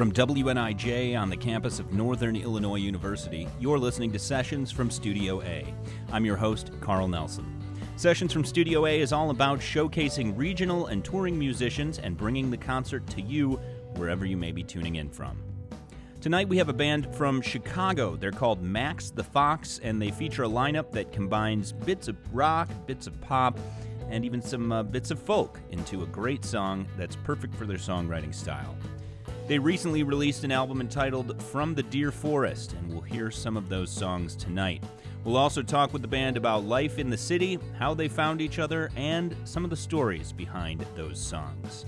From 0.00 0.12
WNIJ 0.12 1.14
on 1.20 1.28
the 1.28 1.36
campus 1.36 1.78
of 1.78 1.92
Northern 1.92 2.34
Illinois 2.34 2.76
University, 2.76 3.46
you're 3.60 3.78
listening 3.78 4.10
to 4.12 4.18
Sessions 4.18 4.72
from 4.72 4.90
Studio 4.90 5.42
A. 5.42 5.74
I'm 6.10 6.24
your 6.24 6.38
host, 6.38 6.70
Carl 6.80 7.06
Nelson. 7.06 7.44
Sessions 7.96 8.32
from 8.32 8.46
Studio 8.46 8.86
A 8.86 8.98
is 8.98 9.12
all 9.12 9.28
about 9.28 9.58
showcasing 9.58 10.32
regional 10.38 10.86
and 10.86 11.04
touring 11.04 11.38
musicians 11.38 11.98
and 11.98 12.16
bringing 12.16 12.50
the 12.50 12.56
concert 12.56 13.06
to 13.08 13.20
you 13.20 13.60
wherever 13.96 14.24
you 14.24 14.38
may 14.38 14.52
be 14.52 14.62
tuning 14.62 14.94
in 14.94 15.10
from. 15.10 15.36
Tonight 16.22 16.48
we 16.48 16.56
have 16.56 16.70
a 16.70 16.72
band 16.72 17.14
from 17.14 17.42
Chicago. 17.42 18.16
They're 18.16 18.32
called 18.32 18.62
Max 18.62 19.10
the 19.10 19.22
Fox, 19.22 19.80
and 19.82 20.00
they 20.00 20.12
feature 20.12 20.44
a 20.44 20.48
lineup 20.48 20.92
that 20.92 21.12
combines 21.12 21.72
bits 21.72 22.08
of 22.08 22.16
rock, 22.34 22.70
bits 22.86 23.06
of 23.06 23.20
pop, 23.20 23.58
and 24.08 24.24
even 24.24 24.40
some 24.40 24.72
uh, 24.72 24.82
bits 24.82 25.10
of 25.10 25.18
folk 25.20 25.60
into 25.72 26.04
a 26.04 26.06
great 26.06 26.42
song 26.42 26.88
that's 26.96 27.16
perfect 27.16 27.54
for 27.54 27.66
their 27.66 27.76
songwriting 27.76 28.34
style. 28.34 28.74
They 29.46 29.58
recently 29.58 30.02
released 30.02 30.44
an 30.44 30.52
album 30.52 30.80
entitled 30.80 31.42
From 31.42 31.74
the 31.74 31.82
Deer 31.82 32.12
Forest, 32.12 32.74
and 32.74 32.88
we'll 32.88 33.00
hear 33.00 33.30
some 33.30 33.56
of 33.56 33.68
those 33.68 33.90
songs 33.90 34.36
tonight. 34.36 34.82
We'll 35.24 35.36
also 35.36 35.62
talk 35.62 35.92
with 35.92 36.02
the 36.02 36.08
band 36.08 36.36
about 36.36 36.64
life 36.64 36.98
in 36.98 37.10
the 37.10 37.16
city, 37.16 37.58
how 37.78 37.92
they 37.94 38.08
found 38.08 38.40
each 38.40 38.58
other, 38.58 38.90
and 38.96 39.36
some 39.44 39.64
of 39.64 39.70
the 39.70 39.76
stories 39.76 40.32
behind 40.32 40.86
those 40.94 41.20
songs. 41.20 41.84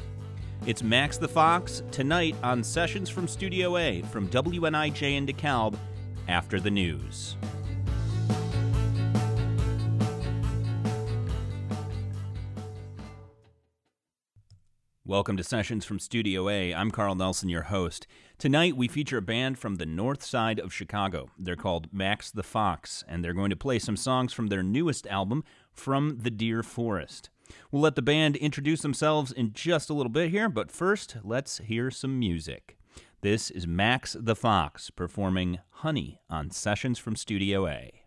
It's 0.66 0.82
Max 0.82 1.18
the 1.18 1.28
Fox 1.28 1.82
tonight 1.90 2.36
on 2.42 2.62
Sessions 2.62 3.08
from 3.08 3.26
Studio 3.26 3.76
A 3.76 4.02
from 4.02 4.28
WNIJ 4.28 5.16
in 5.16 5.26
DeKalb 5.26 5.76
after 6.28 6.60
the 6.60 6.70
news. 6.70 7.36
Welcome 15.04 15.36
to 15.38 15.42
Sessions 15.42 15.84
from 15.84 15.98
Studio 15.98 16.48
A. 16.48 16.72
I'm 16.72 16.92
Carl 16.92 17.16
Nelson, 17.16 17.48
your 17.48 17.64
host. 17.64 18.06
Tonight 18.38 18.76
we 18.76 18.86
feature 18.86 19.18
a 19.18 19.22
band 19.22 19.58
from 19.58 19.74
the 19.74 19.84
north 19.84 20.22
side 20.22 20.60
of 20.60 20.72
Chicago. 20.72 21.28
They're 21.36 21.56
called 21.56 21.92
Max 21.92 22.30
the 22.30 22.44
Fox, 22.44 23.02
and 23.08 23.24
they're 23.24 23.32
going 23.32 23.50
to 23.50 23.56
play 23.56 23.80
some 23.80 23.96
songs 23.96 24.32
from 24.32 24.46
their 24.46 24.62
newest 24.62 25.08
album, 25.08 25.42
From 25.72 26.18
the 26.20 26.30
Deer 26.30 26.62
Forest. 26.62 27.30
We'll 27.72 27.82
let 27.82 27.96
the 27.96 28.00
band 28.00 28.36
introduce 28.36 28.82
themselves 28.82 29.32
in 29.32 29.52
just 29.54 29.90
a 29.90 29.92
little 29.92 30.08
bit 30.08 30.30
here, 30.30 30.48
but 30.48 30.70
first, 30.70 31.16
let's 31.24 31.58
hear 31.58 31.90
some 31.90 32.16
music. 32.16 32.78
This 33.22 33.50
is 33.50 33.66
Max 33.66 34.16
the 34.20 34.36
Fox 34.36 34.90
performing 34.90 35.58
Honey 35.70 36.20
on 36.30 36.52
Sessions 36.52 37.00
from 37.00 37.16
Studio 37.16 37.66
A. 37.66 38.01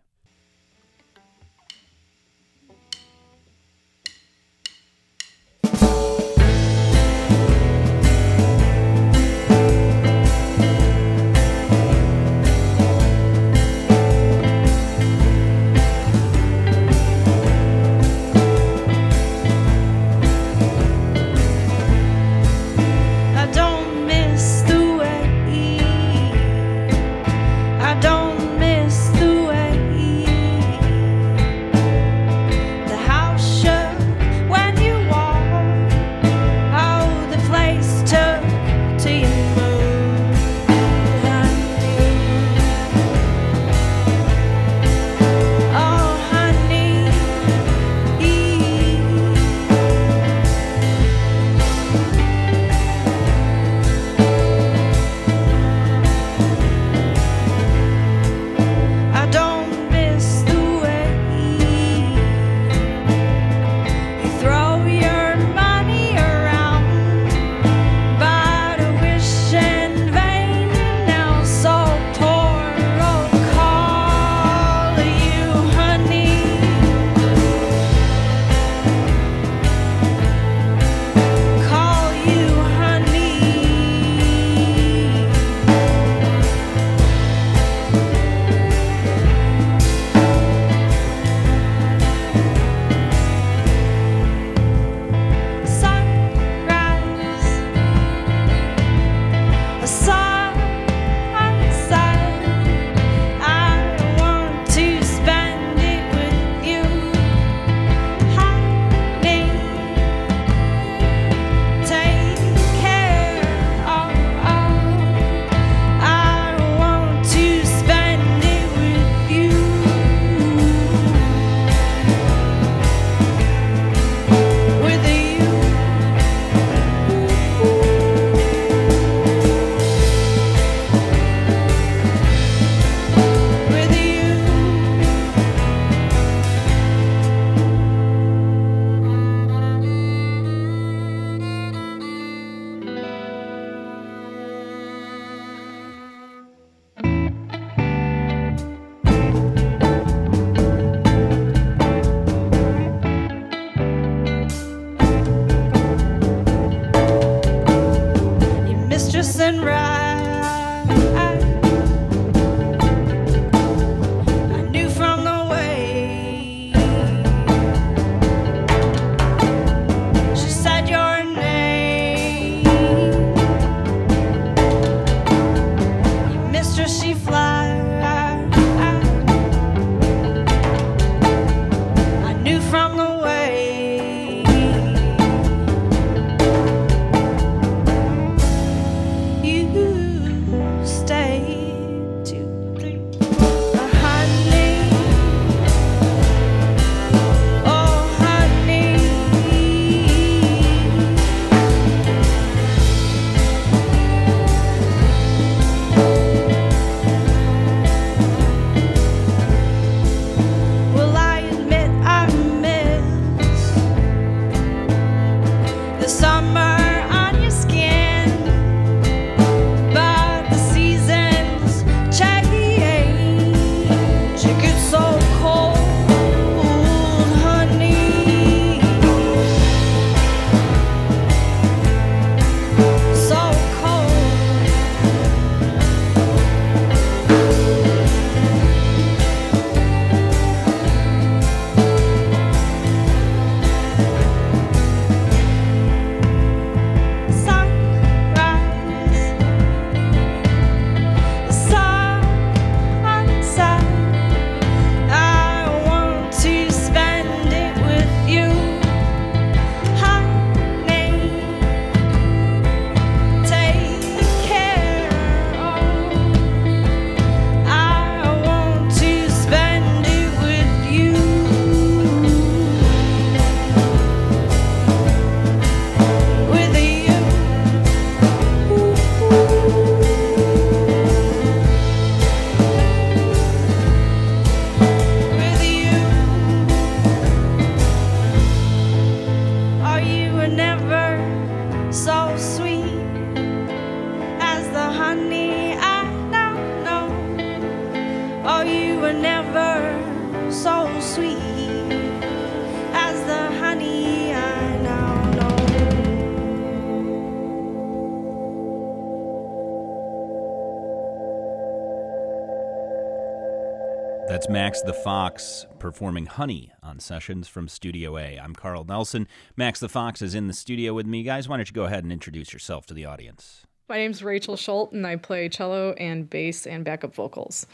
That's 314.36 314.50
Max 314.50 314.82
the 314.82 314.92
Fox 314.92 315.64
performing 315.78 316.26
Honey 316.26 316.70
on 316.82 317.00
Sessions 317.00 317.48
from 317.48 317.68
Studio 317.68 318.18
A. 318.18 318.36
I'm 318.36 318.54
Carl 318.54 318.84
Nelson. 318.84 319.28
Max 319.56 319.80
the 319.80 319.88
Fox 319.88 320.20
is 320.20 320.34
in 320.34 320.46
the 320.46 320.52
studio 320.52 320.92
with 320.92 321.06
me. 321.06 321.22
Guys, 321.22 321.48
why 321.48 321.56
don't 321.56 321.66
you 321.66 321.72
go 321.72 321.84
ahead 321.84 322.04
and 322.04 322.12
introduce 322.12 322.52
yourself 322.52 322.84
to 322.88 322.92
the 322.92 323.06
audience? 323.06 323.64
My 323.88 323.96
name's 323.96 324.22
Rachel 324.22 324.56
Schult, 324.56 324.92
and 324.92 325.06
I 325.06 325.16
play 325.16 325.48
cello 325.48 325.92
and 325.92 326.28
bass 326.28 326.66
and 326.66 326.84
backup 326.84 327.14
vocals. 327.14 327.66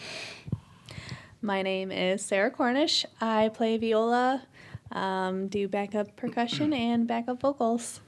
My 1.41 1.63
name 1.63 1.91
is 1.91 2.25
Sarah 2.25 2.53
Cornish. 2.53 3.05
I 3.21 3.49
play 3.49 3.77
viola, 3.77 4.47
um, 4.93 5.49
do 5.49 5.67
backup 5.67 6.15
percussion 6.15 6.73
and 6.73 7.09
backup 7.09 7.41
vocals. 7.41 8.01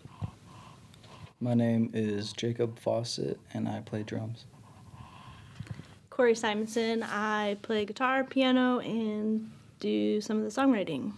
My 1.40 1.54
name 1.54 1.90
is 1.92 2.32
Jacob 2.32 2.78
Fawcett, 2.78 3.40
and 3.52 3.68
I 3.68 3.80
play 3.80 4.04
drums. 4.04 4.44
Corey 6.14 6.36
Simonson. 6.36 7.02
I 7.02 7.56
play 7.62 7.84
guitar, 7.84 8.22
piano, 8.22 8.78
and 8.78 9.50
do 9.80 10.20
some 10.20 10.36
of 10.36 10.44
the 10.44 10.48
songwriting. 10.48 11.12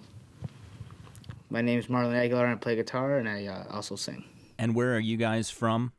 My 1.51 1.61
name 1.61 1.79
is 1.79 1.89
Marlon 1.89 2.15
Aguilar, 2.15 2.47
and 2.47 2.55
I 2.55 2.57
play 2.57 2.77
guitar, 2.77 3.19
and 3.19 3.29
I 3.29 3.45
uh, 3.45 3.65
also 3.71 3.95
sing. 3.95 4.25
And 4.57 4.75
where 4.75 4.97
are 4.97 4.99
you 4.99 5.19
guys 5.19 5.51
from? 5.51 5.93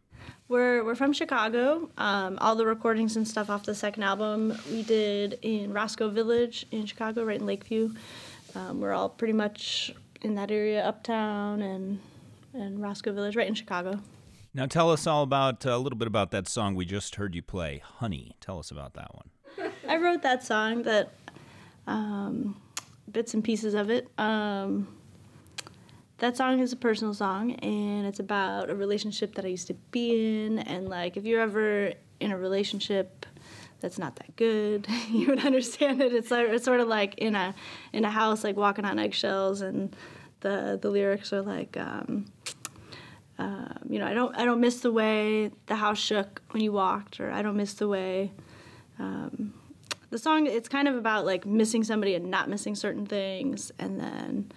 We're 0.48 0.84
we're 0.84 0.96
from 0.96 1.14
Chicago. 1.14 1.92
Um, 2.00 2.40
all 2.42 2.56
the 2.56 2.66
recordings 2.66 3.16
and 3.16 3.28
stuff 3.28 3.52
off 3.52 3.66
the 3.66 3.76
second 3.76 4.02
album 4.02 4.58
we 4.72 4.82
did 4.82 5.38
in 5.44 5.74
Roscoe 5.74 6.10
Village 6.10 6.66
in 6.72 6.88
Chicago, 6.88 7.24
right 7.24 7.40
in 7.40 7.46
Lakeview. 7.46 7.94
Um, 8.56 8.82
we're 8.82 8.94
all 8.94 9.10
pretty 9.10 9.34
much 9.34 9.94
in 10.24 10.34
that 10.36 10.50
area, 10.50 10.84
Uptown 10.84 11.62
and 11.62 12.00
and 12.56 12.82
Roscoe 12.82 13.14
Village, 13.14 13.36
right 13.36 13.48
in 13.48 13.54
Chicago. 13.54 14.00
Now 14.58 14.66
tell 14.66 14.90
us 14.90 15.06
all 15.06 15.22
about 15.22 15.68
uh, 15.68 15.70
a 15.70 15.78
little 15.78 16.00
bit 16.00 16.08
about 16.08 16.32
that 16.32 16.48
song 16.48 16.74
we 16.74 16.84
just 16.84 17.14
heard 17.14 17.36
you 17.36 17.44
play, 17.44 17.80
Honey. 18.00 18.36
Tell 18.42 18.58
us 18.58 18.72
about 18.72 18.96
that 18.96 19.14
one. 19.14 19.30
I 19.88 19.98
wrote 19.98 20.24
that 20.24 20.44
song, 20.44 20.82
that 20.82 21.14
um, 21.86 22.60
bits 23.12 23.36
and 23.36 23.44
pieces 23.44 23.76
of 23.76 23.92
it. 23.92 24.10
Um, 24.18 24.88
that 26.18 26.38
song 26.38 26.60
is 26.60 26.74
a 26.74 26.76
personal 26.76 27.14
song, 27.14 27.52
and 27.52 28.08
it's 28.08 28.20
about 28.20 28.72
a 28.72 28.76
relationship 28.76 29.36
that 29.36 29.46
I 29.46 29.50
used 29.50 29.68
to 29.68 29.76
be 29.92 30.46
in. 30.46 30.58
And 30.58 30.90
like, 30.90 31.18
if 31.18 31.24
you're 31.24 31.42
ever 31.42 31.94
in 32.20 32.32
a 32.32 32.38
relationship 32.38 33.28
that's 33.80 34.00
not 34.00 34.16
that 34.16 34.36
good, 34.38 34.88
you 35.12 35.28
would 35.28 35.46
understand 35.46 36.02
it. 36.02 36.14
It's 36.14 36.32
it's 36.32 36.66
sort 36.66 36.80
of 36.80 36.88
like 36.88 37.14
in 37.20 37.36
a 37.36 37.54
in 37.94 38.06
a 38.06 38.10
house, 38.10 38.44
like 38.44 38.58
walking 38.58 38.86
on 38.86 38.98
eggshells, 38.98 39.62
and 39.62 39.96
the 40.40 40.80
the 40.82 40.90
lyrics 40.90 41.32
are 41.32 41.44
like. 41.44 41.78
Um, 41.78 42.26
um, 43.40 43.80
you 43.90 44.00
know, 44.00 44.08
I 44.08 44.14
don't 44.14 44.36
I 44.36 44.46
don't 44.46 44.60
miss 44.60 44.80
the 44.80 44.92
way 44.92 45.52
the 45.68 45.76
house 45.76 46.00
shook 46.00 46.42
when 46.52 46.64
you 46.64 46.72
walked, 46.72 47.20
or 47.20 47.32
I 47.32 47.42
don't 47.42 47.56
miss 47.56 47.76
the 47.76 47.88
way. 47.88 48.32
Um, 49.00 49.54
the 50.10 50.18
song 50.18 50.48
it's 50.48 50.70
kind 50.70 50.88
of 50.88 50.96
about 50.96 51.26
like 51.26 51.46
missing 51.46 51.84
somebody 51.84 52.16
and 52.16 52.32
not 52.32 52.50
missing 52.50 52.74
certain 52.76 53.06
things, 53.06 53.72
and 53.78 54.00
then 54.00 54.52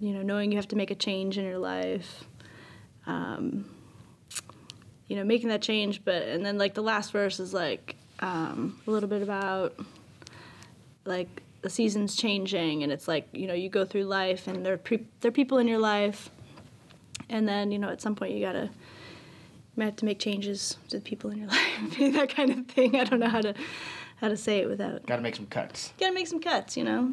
you 0.00 0.14
know 0.14 0.22
knowing 0.22 0.50
you 0.50 0.56
have 0.56 0.68
to 0.68 0.76
make 0.76 0.90
a 0.90 0.94
change 0.94 1.36
in 1.36 1.44
your 1.44 1.58
life. 1.58 2.24
Um, 3.06 3.66
you 5.06 5.16
know, 5.16 5.24
making 5.24 5.48
that 5.48 5.62
change, 5.62 6.04
but 6.04 6.22
and 6.22 6.44
then 6.44 6.58
like 6.58 6.74
the 6.74 6.82
last 6.82 7.12
verse 7.12 7.40
is 7.40 7.52
like 7.52 7.96
um, 8.20 8.80
a 8.86 8.90
little 8.90 9.08
bit 9.08 9.22
about 9.22 9.74
like 11.04 11.42
the 11.62 11.70
seasons 11.70 12.16
changing, 12.16 12.82
and 12.82 12.92
it's 12.92 13.08
like 13.08 13.28
you 13.32 13.46
know 13.46 13.54
you 13.54 13.68
go 13.68 13.84
through 13.84 14.04
life, 14.04 14.46
and 14.46 14.64
there 14.64 14.74
are 14.74 14.78
pre- 14.78 15.06
there 15.20 15.28
are 15.28 15.32
people 15.32 15.58
in 15.58 15.66
your 15.66 15.78
life 15.78 16.30
and 17.30 17.48
then 17.48 17.70
you 17.72 17.78
know 17.78 17.88
at 17.88 18.00
some 18.00 18.14
point 18.14 18.32
you 18.32 18.40
gotta 18.44 18.64
you 18.64 19.76
might 19.76 19.84
have 19.86 19.96
to 19.96 20.04
make 20.04 20.18
changes 20.18 20.76
to 20.88 20.96
the 20.96 21.02
people 21.02 21.30
in 21.30 21.38
your 21.38 21.48
life 21.56 21.98
that 22.14 22.28
kind 22.34 22.50
of 22.50 22.66
thing 22.66 22.96
i 22.96 23.04
don't 23.04 23.20
know 23.20 23.28
how 23.28 23.40
to 23.40 23.54
how 24.16 24.28
to 24.28 24.36
say 24.36 24.58
it 24.58 24.68
without 24.68 25.06
Got 25.06 25.16
to 25.16 25.22
make 25.22 25.36
some 25.36 25.46
cuts. 25.46 25.92
gotta 25.98 26.12
make 26.14 26.26
some 26.26 26.40
cuts 26.40 26.76
you 26.76 26.84
know 26.84 27.12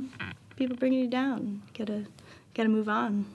people 0.55 0.75
bringing 0.75 0.99
you 1.01 1.07
down 1.09 1.61
gotta 1.77 2.05
gotta 2.53 2.69
move 2.69 2.89
on 2.89 3.25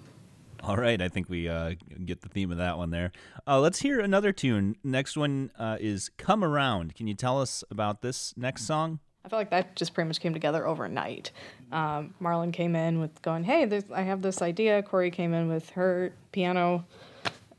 All 0.63 0.77
right, 0.77 1.01
I 1.01 1.09
think 1.09 1.31
we 1.31 1.49
uh, 1.49 1.73
get 2.05 2.21
the 2.21 2.29
theme 2.29 2.51
of 2.53 2.59
that 2.59 2.77
one 2.77 2.91
there. 2.91 3.13
Uh, 3.47 3.59
let's 3.61 3.79
hear 3.81 3.99
another 3.99 4.31
tune. 4.31 4.77
Next 4.85 5.17
one 5.17 5.51
uh, 5.59 5.79
is 5.81 6.11
Come 6.19 6.45
Around. 6.45 6.95
Can 6.95 7.07
you 7.07 7.15
tell 7.15 7.41
us 7.41 7.65
about 7.71 8.03
this 8.03 8.35
next 8.37 8.67
song? 8.67 8.99
I 9.25 9.29
feel 9.29 9.39
like 9.39 9.51
that 9.51 9.77
just 9.77 9.93
pretty 9.95 10.09
much 10.09 10.21
came 10.21 10.33
together 10.33 10.67
overnight. 10.67 11.31
Um, 11.73 12.15
Marlon 12.21 12.53
came 12.53 12.75
in 12.75 13.01
with 13.01 13.21
going, 13.23 13.45
"Hey, 13.45 13.69
I 13.93 14.03
have 14.03 14.23
this 14.23 14.41
idea." 14.43 14.83
Corey 14.83 15.11
came 15.11 15.35
in 15.35 15.49
with 15.49 15.71
her 15.71 16.13
piano 16.33 16.85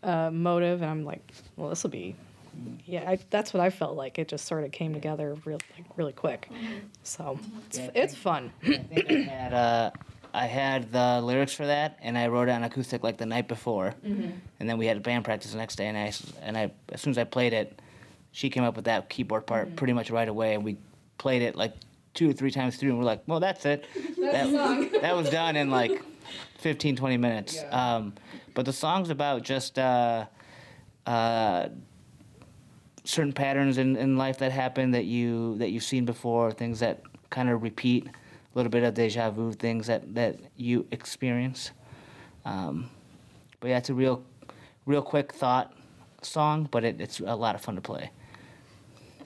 uh, 0.03 0.31
motive, 0.31 0.81
and 0.81 0.89
I'm 0.89 1.05
like, 1.05 1.21
"Well, 1.57 1.69
this 1.69 1.83
will 1.83 1.91
be." 1.91 2.15
Yeah, 2.85 3.09
I, 3.09 3.17
that's 3.29 3.53
what 3.53 3.61
I 3.61 3.69
felt 3.69 3.95
like. 3.95 4.19
It 4.19 4.27
just 4.27 4.45
sort 4.45 4.63
of 4.65 4.71
came 4.71 4.93
together 4.93 5.37
real, 5.45 5.59
like, 5.77 5.85
really 5.95 6.11
quick. 6.11 6.49
So 7.03 7.39
it's, 7.67 7.77
Yeah, 7.77 7.89
it's 7.95 8.13
think- 8.13 8.23
fun. 8.23 8.51
I 8.63 8.77
think 8.77 9.09
I 9.09 9.31
had 9.31 9.53
uh, 9.53 9.91
I 10.33 10.45
had 10.47 10.91
the 10.91 11.21
lyrics 11.23 11.53
for 11.53 11.67
that, 11.67 11.97
and 12.01 12.17
I 12.17 12.27
wrote 12.27 12.49
it 12.49 12.53
on 12.53 12.63
acoustic 12.63 13.03
like 13.03 13.17
the 13.17 13.25
night 13.27 13.47
before, 13.47 13.93
and 14.03 14.41
then 14.59 14.77
we 14.77 14.87
had 14.87 14.97
a 14.97 14.99
band 15.01 15.23
practice 15.25 15.51
the 15.51 15.57
next 15.59 15.75
day, 15.75 15.85
and 15.87 15.97
I 15.97 16.11
and 16.41 16.57
I 16.57 16.71
as 16.91 17.01
soon 17.01 17.11
as 17.11 17.17
I 17.19 17.23
played 17.23 17.53
it, 17.53 17.79
she 18.31 18.49
came 18.49 18.63
up 18.63 18.75
with 18.75 18.85
that 18.85 19.09
keyboard 19.09 19.45
part 19.45 19.75
pretty 19.75 19.93
much 19.93 20.09
right 20.09 20.27
away, 20.27 20.55
and 20.55 20.63
we 20.63 20.77
played 21.17 21.41
it 21.41 21.55
like 21.55 21.73
two 22.13 22.29
or 22.29 22.33
three 22.33 22.51
times 22.51 22.77
through, 22.77 22.89
and 22.89 22.99
we're 22.99 23.05
like, 23.05 23.23
well, 23.27 23.39
that's 23.39 23.65
it. 23.65 23.85
that, 24.17 24.91
that 25.01 25.15
was 25.15 25.29
done 25.29 25.55
in 25.55 25.69
like 25.69 26.03
15, 26.59 26.95
20 26.95 27.17
minutes. 27.17 27.59
Um, 27.71 28.13
but 28.53 28.65
the 28.65 28.73
song's 28.73 29.09
about 29.09 29.43
just 29.43 29.79
uh, 29.79 30.25
uh, 31.05 31.69
certain 33.03 33.33
patterns 33.33 33.77
in, 33.77 33.95
in 33.95 34.17
life 34.17 34.39
that 34.39 34.51
happen 34.51 34.91
that 34.91 35.05
you 35.05 35.57
that 35.57 35.69
you've 35.69 35.83
seen 35.83 36.05
before, 36.05 36.51
things 36.51 36.79
that 36.81 37.01
kind 37.29 37.49
of 37.49 37.63
repeat, 37.63 38.07
a 38.07 38.57
little 38.57 38.69
bit 38.69 38.83
of 38.83 38.93
deja 38.93 39.31
vu, 39.31 39.53
things 39.53 39.87
that, 39.87 40.13
that 40.13 40.37
you 40.57 40.85
experience. 40.91 41.71
Um, 42.45 42.89
but 43.59 43.69
yeah, 43.69 43.77
it's 43.77 43.89
a 43.89 43.93
real, 43.93 44.23
real 44.85 45.01
quick 45.01 45.33
thought 45.33 45.73
song, 46.21 46.67
but 46.69 46.83
it, 46.83 46.99
it's 46.99 47.19
a 47.19 47.35
lot 47.35 47.55
of 47.55 47.61
fun 47.61 47.75
to 47.75 47.81
play. 47.81 48.11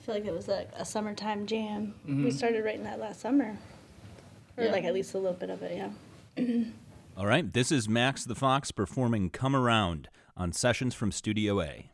I 0.06 0.12
feel 0.12 0.14
like 0.14 0.24
it 0.24 0.34
was 0.34 0.46
like 0.46 0.70
a 0.76 0.84
summertime 0.84 1.46
jam 1.46 1.92
we 2.06 2.12
mm-hmm. 2.12 2.30
started 2.30 2.64
writing 2.64 2.84
that 2.84 3.00
last 3.00 3.20
summer 3.20 3.58
or 4.56 4.64
Yeah. 4.64 4.70
like 4.70 4.84
at 4.84 4.94
least 4.94 5.14
a 5.14 5.18
little 5.18 5.36
bit 5.36 5.50
of 5.50 5.62
it 5.62 5.76
yeah 5.76 5.90
All 7.16 7.26
right, 7.26 7.50
this 7.52 7.72
is 7.72 7.88
Max 7.88 8.24
the 8.24 8.34
Fox 8.34 8.70
performing 8.70 9.30
Come 9.30 9.56
Around 9.56 10.08
on 10.36 10.52
Sessions 10.52 10.94
from 10.94 11.10
Studio 11.10 11.60
A. 11.60 11.90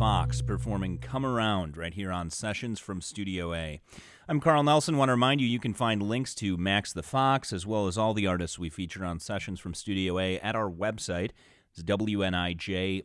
Fox 0.00 0.40
performing 0.40 0.96
Come 0.96 1.26
Around 1.26 1.76
right 1.76 1.92
here 1.92 2.10
on 2.10 2.30
Sessions 2.30 2.80
from 2.80 3.02
Studio 3.02 3.52
A. 3.52 3.82
I'm 4.30 4.40
Carl 4.40 4.62
Nelson. 4.62 4.96
Want 4.96 5.10
to 5.10 5.12
remind 5.12 5.42
you 5.42 5.46
you 5.46 5.60
can 5.60 5.74
find 5.74 6.02
links 6.02 6.34
to 6.36 6.56
Max 6.56 6.94
the 6.94 7.02
Fox 7.02 7.52
as 7.52 7.66
well 7.66 7.86
as 7.86 7.98
all 7.98 8.14
the 8.14 8.26
artists 8.26 8.58
we 8.58 8.70
feature 8.70 9.04
on 9.04 9.20
Sessions 9.20 9.60
from 9.60 9.74
Studio 9.74 10.18
A 10.18 10.40
at 10.40 10.56
our 10.56 10.70
website. 10.70 11.32
It's 11.74 11.82
wnij.org. 11.82 13.02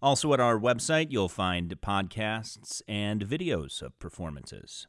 Also, 0.00 0.32
at 0.32 0.40
our 0.40 0.58
website, 0.58 1.08
you'll 1.10 1.28
find 1.28 1.78
podcasts 1.82 2.80
and 2.88 3.20
videos 3.20 3.82
of 3.82 3.98
performances. 3.98 4.86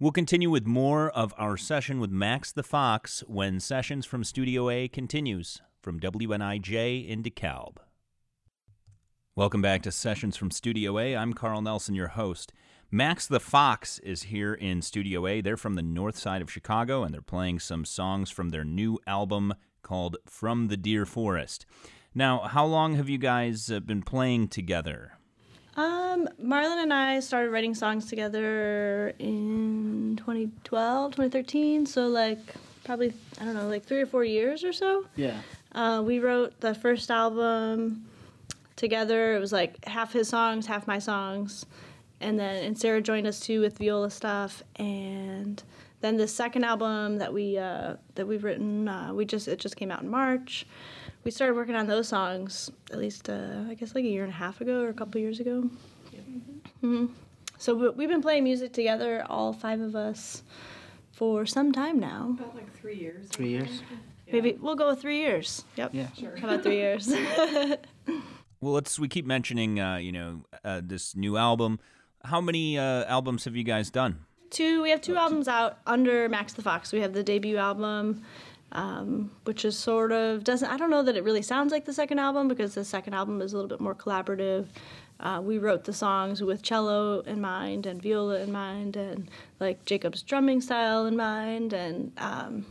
We'll 0.00 0.10
continue 0.10 0.50
with 0.50 0.66
more 0.66 1.08
of 1.10 1.32
our 1.38 1.56
session 1.56 2.00
with 2.00 2.10
Max 2.10 2.50
the 2.50 2.64
Fox 2.64 3.22
when 3.28 3.60
Sessions 3.60 4.06
from 4.06 4.24
Studio 4.24 4.68
A 4.70 4.88
continues 4.88 5.62
from 5.80 6.00
WNIJ 6.00 7.06
in 7.06 7.22
DeKalb. 7.22 7.76
Welcome 9.36 9.62
back 9.62 9.82
to 9.82 9.90
Sessions 9.90 10.36
from 10.36 10.52
Studio 10.52 10.96
A. 10.96 11.16
I'm 11.16 11.32
Carl 11.32 11.60
Nelson, 11.60 11.96
your 11.96 12.06
host. 12.06 12.52
Max 12.92 13.26
the 13.26 13.40
Fox 13.40 13.98
is 13.98 14.22
here 14.22 14.54
in 14.54 14.80
Studio 14.80 15.26
A. 15.26 15.40
They're 15.40 15.56
from 15.56 15.74
the 15.74 15.82
north 15.82 16.16
side 16.16 16.40
of 16.40 16.52
Chicago 16.52 17.02
and 17.02 17.12
they're 17.12 17.20
playing 17.20 17.58
some 17.58 17.84
songs 17.84 18.30
from 18.30 18.50
their 18.50 18.64
new 18.64 19.00
album 19.08 19.54
called 19.82 20.18
From 20.24 20.68
the 20.68 20.76
Deer 20.76 21.04
Forest. 21.04 21.66
Now, 22.14 22.42
how 22.42 22.64
long 22.64 22.94
have 22.94 23.08
you 23.08 23.18
guys 23.18 23.72
uh, 23.72 23.80
been 23.80 24.02
playing 24.02 24.48
together? 24.48 25.14
Um, 25.76 26.28
Marlon 26.40 26.80
and 26.80 26.92
I 26.94 27.18
started 27.18 27.50
writing 27.50 27.74
songs 27.74 28.06
together 28.06 29.14
in 29.18 30.14
2012, 30.16 31.10
2013. 31.10 31.86
So 31.86 32.06
like 32.06 32.38
probably 32.84 33.12
I 33.40 33.46
don't 33.46 33.54
know, 33.54 33.66
like 33.66 33.84
three 33.84 34.00
or 34.00 34.06
four 34.06 34.24
years 34.24 34.62
or 34.62 34.72
so. 34.72 35.06
Yeah. 35.16 35.40
Uh, 35.72 36.04
we 36.06 36.20
wrote 36.20 36.60
the 36.60 36.72
first 36.72 37.10
album 37.10 38.04
together. 38.76 39.34
It 39.36 39.38
was 39.40 39.52
like 39.52 39.84
half 39.86 40.12
his 40.12 40.28
songs, 40.28 40.66
half 40.66 40.86
my 40.86 40.98
songs, 40.98 41.66
and 42.20 42.38
then 42.38 42.64
and 42.64 42.78
Sarah 42.78 43.00
joined 43.00 43.26
us 43.26 43.40
too 43.40 43.60
with 43.60 43.78
viola 43.78 44.10
stuff. 44.10 44.62
And 44.76 45.62
then 46.00 46.16
the 46.16 46.28
second 46.28 46.64
album 46.64 47.18
that 47.18 47.32
we 47.32 47.58
uh, 47.58 47.96
that 48.14 48.26
we've 48.26 48.44
written, 48.44 48.88
uh, 48.88 49.12
we 49.12 49.24
just 49.24 49.48
it 49.48 49.58
just 49.58 49.76
came 49.76 49.90
out 49.90 50.02
in 50.02 50.08
March. 50.08 50.66
We 51.24 51.30
started 51.30 51.54
working 51.56 51.74
on 51.74 51.86
those 51.86 52.08
songs 52.08 52.70
at 52.92 52.98
least 52.98 53.30
uh, 53.30 53.64
I 53.68 53.74
guess 53.74 53.94
like 53.94 54.04
a 54.04 54.08
year 54.08 54.24
and 54.24 54.32
a 54.32 54.36
half 54.36 54.60
ago 54.60 54.82
or 54.82 54.88
a 54.88 54.94
couple 54.94 55.20
years 55.20 55.40
ago. 55.40 55.70
hmm 56.80 57.06
So 57.58 57.74
we- 57.74 57.90
we've 57.90 58.08
been 58.10 58.20
playing 58.22 58.44
music 58.44 58.72
together, 58.74 59.24
all 59.30 59.52
five 59.54 59.80
of 59.80 59.96
us, 59.96 60.42
for 61.12 61.46
some 61.46 61.72
time 61.72 61.98
now. 61.98 62.36
About 62.38 62.54
like 62.54 62.70
three 62.78 62.96
years. 62.96 63.28
Three 63.28 63.48
years. 63.48 63.82
Maybe 64.30 64.58
we'll 64.60 64.74
go 64.74 64.88
with 64.88 65.00
three 65.00 65.18
years. 65.18 65.64
Yep. 65.76 65.90
Yeah. 65.94 66.08
How 66.40 66.48
about 66.48 66.62
three 66.62 66.76
years? 66.76 67.06
Well, 68.64 68.72
let's. 68.72 68.98
We 68.98 69.08
keep 69.08 69.26
mentioning, 69.26 69.78
uh, 69.78 69.96
you 69.96 70.10
know, 70.10 70.44
uh, 70.64 70.80
this 70.82 71.14
new 71.14 71.36
album. 71.36 71.80
How 72.24 72.40
many 72.40 72.78
uh, 72.78 73.04
albums 73.04 73.44
have 73.44 73.54
you 73.54 73.62
guys 73.62 73.90
done? 73.90 74.24
two. 74.54 74.80
We 74.80 74.90
have 74.90 75.02
two 75.02 75.16
albums 75.16 75.48
out 75.48 75.78
under 75.86 76.28
Max 76.30 76.54
the 76.54 76.62
Fox. 76.62 76.90
We 76.90 77.00
have 77.00 77.12
the 77.12 77.22
debut 77.22 77.58
album, 77.58 78.22
um, 78.72 79.30
which 79.42 79.66
is 79.66 79.76
sort 79.76 80.12
of 80.12 80.44
doesn't. 80.44 80.66
I 80.66 80.78
don't 80.78 80.88
know 80.88 81.02
that 81.02 81.14
it 81.14 81.24
really 81.24 81.42
sounds 81.42 81.72
like 81.72 81.84
the 81.84 81.92
second 81.92 82.20
album 82.20 82.48
because 82.48 82.74
the 82.74 82.84
second 82.86 83.12
album 83.12 83.42
is 83.42 83.52
a 83.52 83.56
little 83.56 83.68
bit 83.68 83.80
more 83.80 83.94
collaborative. 83.94 84.68
Uh, 85.20 85.42
we 85.44 85.58
wrote 85.58 85.84
the 85.84 85.92
songs 85.92 86.42
with 86.42 86.62
cello 86.62 87.20
in 87.20 87.42
mind 87.42 87.84
and 87.84 88.00
viola 88.00 88.40
in 88.40 88.50
mind 88.50 88.96
and 88.96 89.30
like 89.60 89.84
Jacob's 89.84 90.22
drumming 90.22 90.62
style 90.62 91.04
in 91.04 91.16
mind 91.16 91.74
and. 91.74 92.12
Um, 92.16 92.64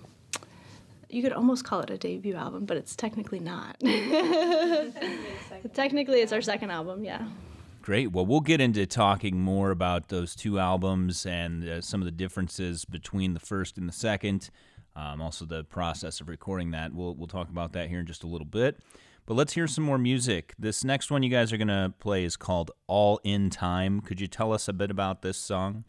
you 1.14 1.22
could 1.22 1.34
almost 1.34 1.64
call 1.64 1.82
it 1.82 1.90
a 1.90 1.98
debut 1.98 2.36
album, 2.36 2.66
but 2.66 2.78
it's 2.78 2.96
technically 2.96 3.40
not. 3.40 3.80
technically, 5.74 6.22
it's 6.22 6.32
our 6.32 6.42
second 6.42 6.72
album, 6.72 7.04
yeah. 7.04 7.28
Great. 7.82 8.12
Well, 8.12 8.26
we'll 8.26 8.40
get 8.40 8.62
into 8.62 8.86
talking 8.86 9.40
more 9.40 9.72
about 9.72 10.08
those 10.08 10.36
two 10.36 10.58
albums 10.60 11.26
and 11.26 11.68
uh, 11.68 11.82
some 11.82 12.02
of 12.02 12.06
the 12.06 12.12
differences 12.12 12.86
between 12.86 13.34
the 13.34 13.40
first 13.40 13.78
and 13.78 13.88
the 13.88 13.94
second. 13.94 14.50
Um, 14.96 15.22
also, 15.22 15.46
the 15.46 15.64
process 15.64 16.22
of 16.22 16.30
recording 16.30 16.72
that. 16.72 16.94
We'll 16.94 17.14
we'll 17.16 17.28
talk 17.28 17.50
about 17.50 17.74
that 17.74 17.90
here 17.90 18.00
in 18.00 18.06
just 18.06 18.24
a 18.24 18.28
little 18.28 18.46
bit. 18.46 18.80
But 19.26 19.34
let's 19.36 19.54
hear 19.54 19.68
some 19.68 19.84
more 19.84 19.98
music. 19.98 20.54
This 20.60 20.84
next 20.84 21.10
one 21.12 21.24
you 21.24 21.30
guys 21.30 21.52
are 21.52 21.58
gonna 21.58 21.94
play 22.00 22.24
is 22.24 22.38
called 22.38 22.72
"All 22.88 23.20
in 23.24 23.50
Time." 23.50 24.02
Could 24.02 24.22
you 24.22 24.28
tell 24.28 24.54
us 24.54 24.68
a 24.68 24.74
bit 24.74 24.90
about 24.92 25.22
this 25.22 25.38
song? 25.38 25.84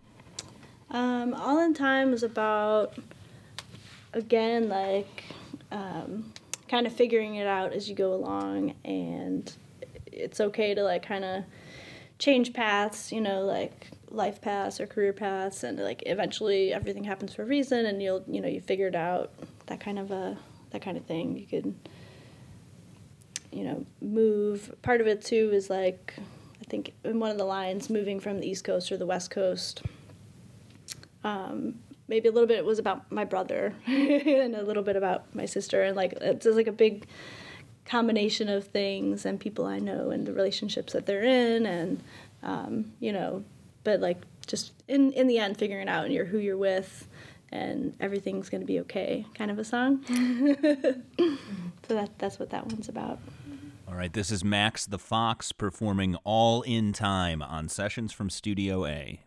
Um, 0.95 1.35
All 1.35 1.59
in 1.59 1.75
Time 1.75 2.13
is 2.13 2.23
about, 2.23 2.95
again, 4.15 4.69
like 4.69 5.25
um, 5.71 6.33
kind 6.69 6.87
of 6.87 6.93
figuring 6.93 7.35
it 7.35 7.47
out 7.47 7.73
as 7.73 7.89
you 7.89 7.95
go 7.95 8.15
along, 8.15 8.75
and 8.85 9.53
it's 10.07 10.41
okay 10.41 10.75
to 10.75 10.83
like 10.83 11.05
kind 11.05 11.25
of 11.25 11.45
change 12.19 12.53
paths, 12.53 13.13
you 13.13 13.21
know, 13.21 13.43
like 13.43 13.89
life 14.09 14.41
paths 14.41 14.81
or 14.81 14.87
career 14.87 15.13
paths, 15.13 15.65
and 15.65 15.79
like 15.79 16.03
eventually 16.07 16.73
everything 16.73 17.05
happens 17.05 17.35
for 17.35 17.43
a 17.43 17.47
reason, 17.47 17.87
and 17.87 18.03
you'll, 18.03 18.25
you 18.27 18.41
know, 18.41 18.49
you 18.49 18.61
figure 18.61 18.89
it 18.89 18.95
out. 18.95 19.33
That 19.67 19.81
kind 19.81 19.99
of 19.99 20.11
a 20.11 20.39
that 20.71 20.83
kind 20.83 20.97
of 20.97 21.05
thing. 21.05 21.37
You 21.37 21.47
could, 21.47 21.75
you 23.53 23.65
know, 23.65 23.87
move. 24.01 24.75
Part 24.83 25.01
of 25.01 25.07
it 25.07 25.23
too 25.23 25.51
is 25.53 25.69
like. 25.69 26.15
I 26.61 26.67
think 26.67 26.95
in 27.05 27.21
one 27.21 27.31
of 27.31 27.37
the 27.37 27.45
lines, 27.45 27.91
moving 27.91 28.21
from 28.21 28.39
the 28.39 28.49
East 28.49 28.65
Coast 28.65 28.91
or 28.91 28.97
the 28.97 29.05
West 29.05 29.31
Coast, 29.31 29.83
um, 31.23 31.75
maybe 32.09 32.29
a 32.29 32.33
little 32.33 32.47
bit 32.47 32.65
was 32.65 32.79
about 32.79 33.11
my 33.11 33.25
brother 33.25 33.75
and 33.87 34.55
a 34.55 34.63
little 34.63 34.83
bit 34.83 34.97
about 34.97 35.35
my 35.35 35.47
sister. 35.47 35.83
And 35.83 35.97
like 35.97 36.13
it's 36.21 36.45
just 36.45 36.57
like 36.57 36.67
a 36.67 36.73
big 36.73 37.07
combination 37.87 38.49
of 38.49 38.67
things 38.67 39.27
and 39.27 39.39
people 39.39 39.67
I 39.67 39.79
know 39.79 40.11
and 40.11 40.27
the 40.27 40.33
relationships 40.33 40.95
that 40.95 41.07
they're 41.07 41.23
in 41.23 41.67
and 41.67 42.03
um, 42.43 42.93
you 42.99 43.13
know 43.13 43.45
but 43.83 44.01
like 44.01 44.23
just 44.47 44.73
in 44.89 45.13
in 45.13 45.27
the 45.27 45.39
end 45.39 45.59
figuring 45.59 45.89
out 45.89 46.07
and 46.07 46.15
you're 46.15 46.25
who 46.25 46.39
you're 46.39 46.57
with 46.57 47.07
and 47.53 47.95
everything's 48.01 48.49
gonna 48.49 48.65
be 48.65 48.81
okay 48.81 49.27
kind 49.35 49.51
of 49.51 49.59
a 49.59 49.65
song. 49.65 50.03
So 51.89 51.95
that 51.95 52.19
that's 52.19 52.39
what 52.39 52.51
that 52.51 52.67
one's 52.67 52.89
about. 52.89 53.19
All 53.87 53.95
right, 53.95 54.13
this 54.13 54.31
is 54.31 54.43
Max 54.43 54.87
the 54.87 54.99
Fox 54.99 55.53
performing 55.53 56.17
"All 56.25 56.63
in 56.63 56.93
Time" 56.93 57.43
on 57.43 57.69
Sessions 57.69 58.13
from 58.13 58.31
Studio 58.31 58.87
A. 58.87 59.21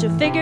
You'll 0.00 0.16
figure 0.16 0.37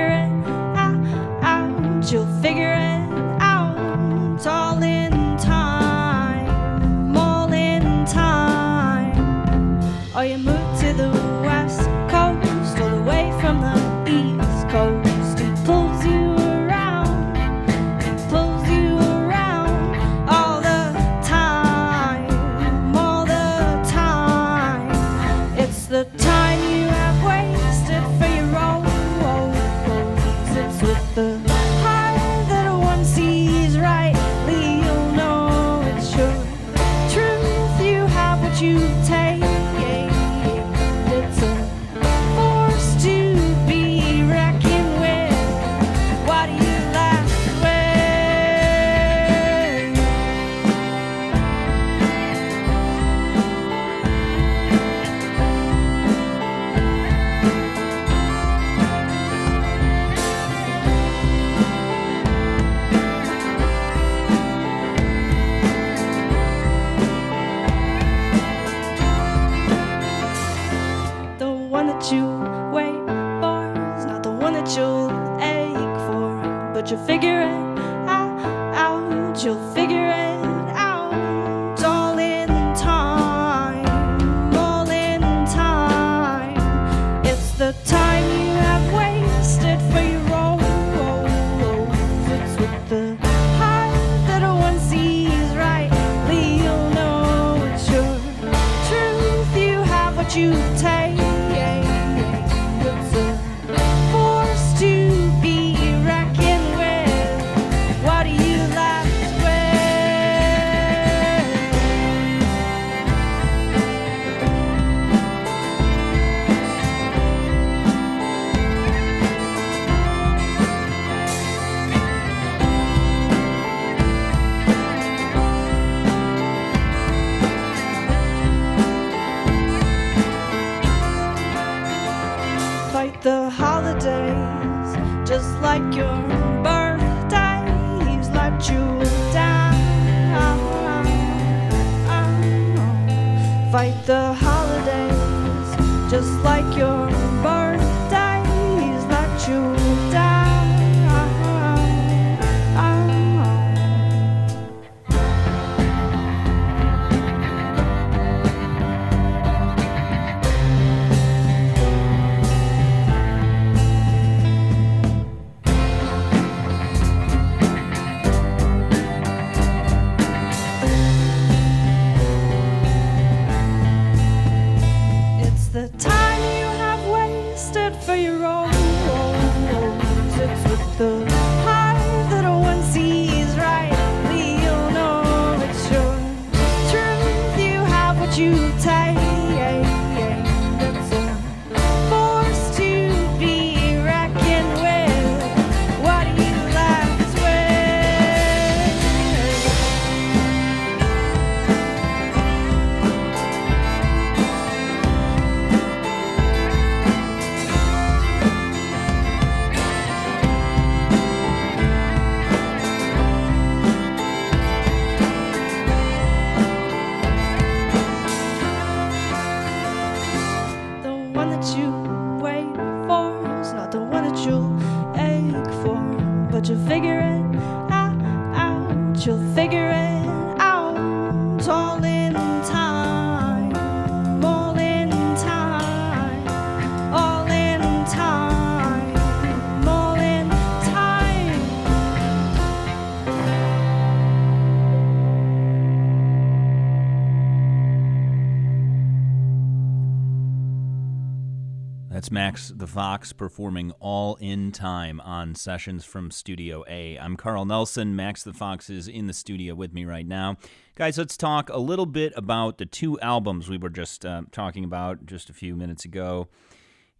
That's 252.16 252.30
Max 252.30 252.72
the 252.74 252.86
Fox 252.86 253.34
performing 253.34 253.92
All 254.00 254.36
in 254.36 254.72
Time 254.72 255.20
on 255.20 255.54
Sessions 255.54 256.02
from 256.06 256.30
Studio 256.30 256.82
A. 256.88 257.18
I'm 257.18 257.36
Carl 257.36 257.66
Nelson. 257.66 258.16
Max 258.16 258.42
the 258.42 258.54
Fox 258.54 258.88
is 258.88 259.06
in 259.06 259.26
the 259.26 259.34
studio 259.34 259.74
with 259.74 259.92
me 259.92 260.06
right 260.06 260.26
now. 260.26 260.56
Guys, 260.94 261.18
let's 261.18 261.36
talk 261.36 261.68
a 261.68 261.76
little 261.76 262.06
bit 262.06 262.32
about 262.34 262.78
the 262.78 262.86
two 262.86 263.20
albums 263.20 263.68
we 263.68 263.76
were 263.76 263.90
just 263.90 264.24
uh, 264.24 264.44
talking 264.50 264.82
about 264.82 265.26
just 265.26 265.50
a 265.50 265.52
few 265.52 265.76
minutes 265.76 266.06
ago. 266.06 266.48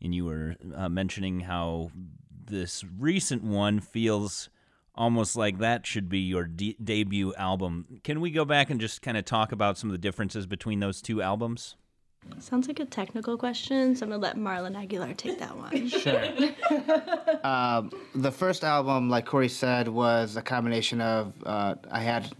And 0.00 0.14
you 0.14 0.24
were 0.24 0.56
uh, 0.74 0.88
mentioning 0.88 1.40
how 1.40 1.90
this 2.46 2.82
recent 2.98 3.44
one 3.44 3.80
feels 3.80 4.48
almost 4.94 5.36
like 5.36 5.58
that 5.58 5.86
should 5.86 6.08
be 6.08 6.20
your 6.20 6.44
de- 6.44 6.78
debut 6.82 7.34
album. 7.34 8.00
Can 8.02 8.22
we 8.22 8.30
go 8.30 8.46
back 8.46 8.70
and 8.70 8.80
just 8.80 9.02
kind 9.02 9.18
of 9.18 9.26
talk 9.26 9.52
about 9.52 9.76
some 9.76 9.90
of 9.90 9.92
the 9.92 9.98
differences 9.98 10.46
between 10.46 10.80
those 10.80 11.02
two 11.02 11.20
albums? 11.20 11.76
Sounds 12.38 12.68
like 12.68 12.80
a 12.80 12.84
technical 12.84 13.36
question, 13.36 13.96
so 13.96 14.04
I'm 14.04 14.10
gonna 14.10 14.22
let 14.22 14.36
Marlon 14.36 14.76
Aguilar 14.76 15.14
take 15.14 15.38
that 15.38 15.56
one. 15.56 15.88
Sure. 15.96 16.22
um, 17.44 17.90
the 18.14 18.30
first 18.30 18.62
album, 18.64 19.08
like 19.08 19.26
Corey 19.26 19.48
said, 19.48 19.88
was 19.88 20.36
a 20.36 20.42
combination 20.42 21.00
of 21.00 21.32
uh, 21.44 21.74
I 21.90 22.00
had, 22.00 22.30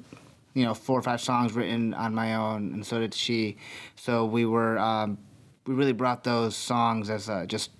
you 0.54 0.64
know, 0.64 0.74
four 0.74 0.98
or 0.98 1.02
five 1.02 1.20
songs 1.20 1.54
written 1.54 1.94
on 1.94 2.14
my 2.14 2.34
own, 2.34 2.72
and 2.74 2.84
so 2.84 3.00
did 3.00 3.14
she. 3.14 3.56
So 3.96 4.26
we 4.26 4.44
were 4.44 4.78
um, 4.78 5.18
we 5.66 5.74
really 5.74 5.92
brought 5.92 6.24
those 6.24 6.56
songs 6.56 7.10
as 7.10 7.28
uh, 7.28 7.46
just 7.46 7.70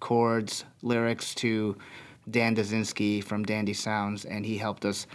chords, 0.00 0.64
lyrics 0.82 1.34
to 1.36 1.76
Dan 2.30 2.56
Dazinski 2.56 3.22
from 3.22 3.44
Dandy 3.44 3.74
Sounds, 3.74 4.24
and 4.24 4.44
he 4.44 4.58
helped 4.58 4.84
us 4.84 5.06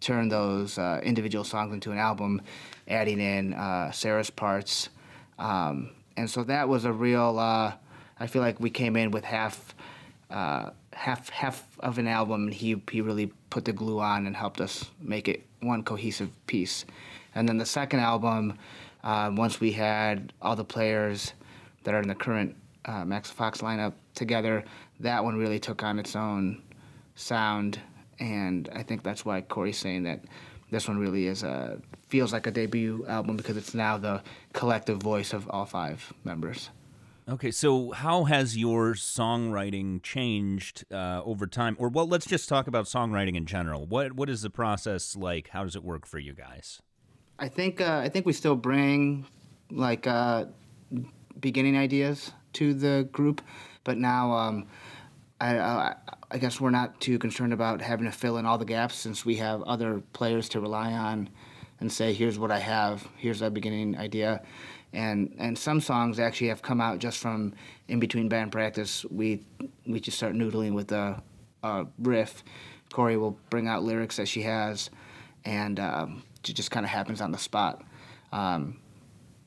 turn 0.00 0.28
those 0.28 0.78
uh, 0.78 1.00
individual 1.02 1.44
songs 1.44 1.72
into 1.72 1.90
an 1.90 1.98
album, 1.98 2.42
adding 2.88 3.20
in 3.20 3.54
uh, 3.54 3.90
Sarah's 3.90 4.30
parts. 4.30 4.90
Um, 5.38 5.90
and 6.16 6.30
so 6.30 6.44
that 6.44 6.68
was 6.68 6.84
a 6.84 6.92
real. 6.92 7.38
Uh, 7.38 7.72
I 8.18 8.26
feel 8.26 8.42
like 8.42 8.60
we 8.60 8.70
came 8.70 8.96
in 8.96 9.10
with 9.10 9.24
half, 9.24 9.74
uh, 10.30 10.70
half, 10.92 11.28
half 11.30 11.66
of 11.80 11.98
an 11.98 12.06
album, 12.06 12.44
and 12.44 12.54
he 12.54 12.80
he 12.90 13.00
really 13.00 13.32
put 13.50 13.64
the 13.64 13.72
glue 13.72 14.00
on 14.00 14.26
and 14.26 14.36
helped 14.36 14.60
us 14.60 14.90
make 15.00 15.28
it 15.28 15.44
one 15.60 15.82
cohesive 15.82 16.30
piece. 16.46 16.84
And 17.34 17.48
then 17.48 17.58
the 17.58 17.66
second 17.66 18.00
album, 18.00 18.58
uh, 19.02 19.30
once 19.34 19.60
we 19.60 19.72
had 19.72 20.32
all 20.40 20.54
the 20.54 20.64
players 20.64 21.32
that 21.82 21.94
are 21.94 22.00
in 22.00 22.08
the 22.08 22.14
current 22.14 22.56
uh, 22.84 23.04
Max 23.04 23.30
Fox 23.30 23.60
lineup 23.60 23.94
together, 24.14 24.64
that 25.00 25.24
one 25.24 25.36
really 25.36 25.58
took 25.58 25.82
on 25.82 25.98
its 25.98 26.14
own 26.14 26.62
sound, 27.16 27.80
and 28.20 28.68
I 28.72 28.82
think 28.82 29.02
that's 29.02 29.24
why 29.24 29.40
Corey's 29.40 29.78
saying 29.78 30.04
that 30.04 30.20
this 30.70 30.88
one 30.88 30.98
really 30.98 31.26
is 31.26 31.42
a 31.42 31.80
feels 32.08 32.32
like 32.32 32.46
a 32.46 32.50
debut 32.50 33.04
album 33.08 33.36
because 33.36 33.56
it's 33.56 33.74
now 33.74 33.98
the 33.98 34.22
collective 34.52 35.02
voice 35.02 35.32
of 35.32 35.48
all 35.50 35.64
five 35.64 36.12
members. 36.22 36.70
Okay, 37.26 37.50
so 37.50 37.90
how 37.92 38.24
has 38.24 38.56
your 38.56 38.92
songwriting 38.92 40.02
changed 40.02 40.84
uh, 40.92 41.22
over 41.24 41.46
time? 41.46 41.74
Or 41.78 41.88
well, 41.88 42.06
let's 42.06 42.26
just 42.26 42.48
talk 42.50 42.66
about 42.66 42.84
songwriting 42.84 43.34
in 43.34 43.46
general. 43.46 43.86
What 43.86 44.12
what 44.12 44.28
is 44.28 44.42
the 44.42 44.50
process 44.50 45.16
like? 45.16 45.48
How 45.48 45.64
does 45.64 45.74
it 45.74 45.82
work 45.82 46.06
for 46.06 46.18
you 46.18 46.34
guys? 46.34 46.82
I 47.38 47.48
think 47.48 47.80
uh, 47.80 48.00
I 48.04 48.08
think 48.10 48.26
we 48.26 48.34
still 48.34 48.56
bring 48.56 49.26
like 49.70 50.06
uh, 50.06 50.46
beginning 51.40 51.78
ideas 51.78 52.32
to 52.54 52.74
the 52.74 53.08
group, 53.10 53.40
but 53.84 53.96
now 53.96 54.32
um, 54.32 54.66
I, 55.44 55.58
I 55.58 55.94
I 56.30 56.38
guess 56.38 56.60
we're 56.60 56.70
not 56.70 57.00
too 57.00 57.18
concerned 57.18 57.52
about 57.52 57.80
having 57.80 58.06
to 58.06 58.12
fill 58.12 58.38
in 58.38 58.46
all 58.46 58.58
the 58.58 58.64
gaps 58.64 58.96
since 58.96 59.24
we 59.24 59.36
have 59.36 59.62
other 59.62 60.02
players 60.12 60.48
to 60.50 60.60
rely 60.60 60.92
on 60.92 61.28
and 61.80 61.92
say 61.92 62.12
here's 62.12 62.38
what 62.38 62.50
I 62.50 62.58
have, 62.58 63.06
here's 63.16 63.42
our 63.42 63.50
beginning 63.50 63.96
idea, 63.98 64.42
and 64.92 65.34
and 65.38 65.58
some 65.58 65.80
songs 65.80 66.18
actually 66.18 66.48
have 66.48 66.62
come 66.62 66.80
out 66.80 66.98
just 66.98 67.18
from 67.18 67.54
in 67.88 68.00
between 68.00 68.28
band 68.28 68.52
practice. 68.52 69.04
We 69.10 69.44
we 69.86 70.00
just 70.00 70.16
start 70.16 70.34
noodling 70.34 70.72
with 70.72 70.92
a, 70.92 71.22
a 71.62 71.86
riff 71.98 72.42
Corey 72.94 73.16
will 73.16 73.38
bring 73.50 73.66
out 73.66 73.82
lyrics 73.82 74.16
that 74.16 74.28
she 74.28 74.42
has, 74.42 74.88
and 75.44 75.80
um, 75.80 76.22
it 76.48 76.54
just 76.54 76.70
kind 76.70 76.86
of 76.86 76.90
happens 76.90 77.20
on 77.20 77.32
the 77.32 77.38
spot. 77.38 77.82
Um, 78.32 78.78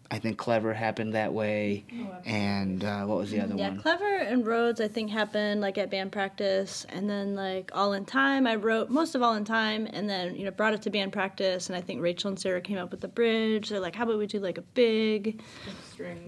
I 0.10 0.20
think 0.20 0.38
Clever 0.38 0.74
happened 0.74 1.14
that 1.16 1.34
way, 1.34 1.84
and 2.26 2.82
uh, 2.84 3.04
what 3.04 3.18
was 3.18 3.30
the 3.30 3.42
other 3.42 3.56
Yeah, 3.56 3.68
one? 3.68 3.76
Yeah, 3.76 3.82
Clever 3.82 4.18
and 4.18 4.48
Roads, 4.48 4.80
I 4.80 4.88
think, 4.88 5.10
happened 5.12 5.60
like 5.60 5.78
at 5.78 5.90
band 5.90 6.14
practice, 6.14 6.86
and 6.90 7.10
then 7.10 7.36
like 7.36 7.72
All 7.74 7.92
in 7.92 8.06
Time. 8.06 8.48
I 8.48 8.56
wrote 8.56 8.90
most 8.90 9.16
of 9.16 9.22
All 9.22 9.34
in 9.34 9.44
Time, 9.44 9.86
and 9.92 10.10
then 10.10 10.36
you 10.36 10.46
know 10.46 10.52
brought 10.52 10.74
it 10.74 10.82
to 10.84 10.90
band 10.90 11.12
practice, 11.12 11.68
and 11.68 11.76
I 11.76 11.82
think 11.82 12.02
Rachel 12.02 12.30
and 12.30 12.40
Sarah 12.40 12.62
came 12.62 12.78
up 12.78 12.90
with 12.90 13.02
the 13.02 13.10
bridge. 13.10 13.70
They're 13.70 13.82
like, 13.82 13.96
how 13.96 14.04
about 14.04 14.18
we 14.18 14.28
do 14.28 14.40
like 14.40 14.58
a 14.58 14.62
big 14.62 15.42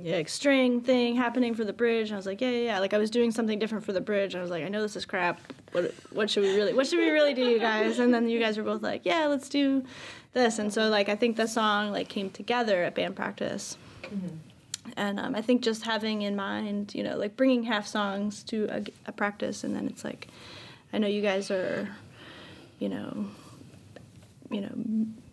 yeah, 0.03 0.17
like 0.17 0.29
string 0.29 0.81
thing 0.81 1.15
happening 1.15 1.53
for 1.55 1.63
the 1.63 1.73
bridge? 1.73 2.09
And 2.09 2.15
I 2.15 2.17
was 2.17 2.25
like, 2.25 2.41
yeah, 2.41 2.49
yeah, 2.49 2.63
yeah. 2.63 2.79
Like 2.79 2.93
I 2.93 2.97
was 2.97 3.09
doing 3.09 3.31
something 3.31 3.59
different 3.59 3.85
for 3.85 3.93
the 3.93 4.01
bridge. 4.01 4.35
I 4.35 4.41
was 4.41 4.49
like, 4.49 4.65
I 4.65 4.67
know 4.67 4.81
this 4.81 4.97
is 4.97 5.05
crap. 5.05 5.39
What 5.71 5.93
what 6.11 6.29
should 6.29 6.43
we 6.43 6.53
really 6.53 6.73
what 6.73 6.85
should 6.87 6.99
we 6.99 7.09
really 7.11 7.33
do, 7.33 7.43
you 7.45 7.59
guys? 7.59 7.99
And 7.99 8.13
then 8.13 8.27
you 8.27 8.39
guys 8.39 8.57
were 8.57 8.63
both 8.63 8.81
like, 8.81 9.05
yeah, 9.05 9.27
let's 9.27 9.47
do 9.47 9.85
this. 10.33 10.59
And 10.59 10.73
so 10.73 10.89
like 10.89 11.09
I 11.09 11.15
think 11.15 11.37
the 11.37 11.47
song 11.47 11.91
like 11.91 12.09
came 12.09 12.29
together 12.29 12.83
at 12.83 12.95
band 12.95 13.15
practice 13.15 13.77
and 14.97 15.19
um, 15.19 15.35
I 15.35 15.41
think 15.41 15.61
just 15.61 15.83
having 15.83 16.21
in 16.21 16.35
mind, 16.35 16.93
you 16.95 17.03
know, 17.03 17.17
like 17.17 17.35
bringing 17.35 17.63
half 17.63 17.87
songs 17.87 18.43
to 18.43 18.67
a, 18.69 18.83
a 19.07 19.11
practice, 19.11 19.63
and 19.63 19.75
then 19.75 19.87
it's 19.87 20.03
like, 20.03 20.27
I 20.93 20.97
know 20.97 21.07
you 21.07 21.21
guys 21.21 21.51
are, 21.51 21.89
you 22.79 22.89
know, 22.89 23.27
you 24.49 24.61
know, 24.61 24.71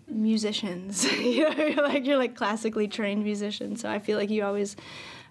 musicians. 0.09 1.05
you 1.05 1.49
know, 1.57 1.65
you're 1.65 1.83
like 1.83 2.07
you're 2.07 2.19
like 2.19 2.37
classically 2.37 2.89
trained 2.89 3.25
musicians, 3.25 3.81
so 3.81 3.89
I 3.91 3.99
feel 3.99 4.19
like 4.19 4.31
you 4.31 4.45
always 4.45 4.77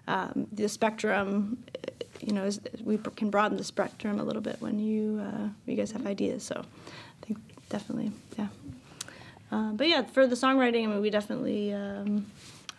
um, 0.08 0.46
the 0.52 0.68
spectrum. 0.68 1.64
You 2.20 2.32
know, 2.32 2.44
is, 2.44 2.60
we 2.82 2.96
can 2.96 3.30
broaden 3.30 3.58
the 3.58 3.64
spectrum 3.64 4.18
a 4.18 4.24
little 4.24 4.40
bit 4.42 4.56
when 4.60 4.78
you 4.78 5.20
uh, 5.20 5.48
you 5.66 5.76
guys 5.76 5.92
have 5.92 6.06
ideas. 6.06 6.42
So, 6.42 6.58
I 6.58 7.26
think 7.26 7.38
definitely, 7.68 8.10
yeah. 8.38 8.48
Um, 9.50 9.76
but 9.76 9.88
yeah, 9.88 10.02
for 10.02 10.26
the 10.26 10.34
songwriting, 10.34 10.84
I 10.84 10.86
mean, 10.86 11.00
we 11.00 11.10
definitely 11.10 11.72
um, 11.72 12.26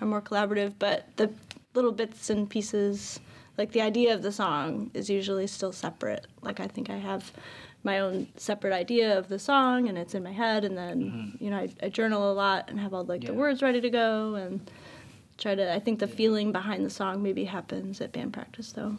are 0.01 0.08
more 0.08 0.21
collaborative. 0.21 0.73
But 0.77 1.08
the 1.15 1.32
little 1.73 1.91
bits 1.91 2.30
and 2.30 2.49
pieces, 2.49 3.19
like 3.58 3.71
the 3.71 3.82
idea 3.82 4.13
of 4.13 4.21
the 4.21 4.32
song, 4.32 4.91
is 4.93 5.10
usually 5.10 5.47
still 5.47 5.71
separate. 5.71 6.27
Like 6.41 6.60
I 6.60 6.67
think 6.67 6.89
I 6.89 6.97
have 6.97 7.32
my 7.84 7.99
own 7.99 8.27
separate 8.36 8.73
idea 8.73 9.17
of 9.17 9.30
the 9.30 9.39
song, 9.39 9.88
and 9.88 9.97
it's 9.97 10.13
in 10.13 10.23
my 10.23 10.32
head. 10.32 10.65
And 10.65 10.77
then 10.77 11.38
you 11.39 11.49
know, 11.49 11.58
I, 11.58 11.69
I 11.82 11.89
journal 11.89 12.32
a 12.32 12.34
lot 12.34 12.69
and 12.69 12.80
have 12.80 12.93
all 12.93 13.06
like 13.06 13.25
the 13.25 13.34
words 13.34 13.62
ready 13.62 13.82
to 13.82 13.89
go, 13.89 14.36
and 14.36 14.69
try 15.38 15.56
to. 15.56 15.73
I 15.73 15.80
think 15.80 15.99
the 15.99 16.08
feeling 16.08 16.51
behind 16.51 16.86
the 16.86 16.89
song 16.89 17.23
maybe 17.23 17.45
happens 17.45 18.01
at 18.01 18.12
band 18.12 18.34
practice, 18.34 18.71
though. 18.73 18.97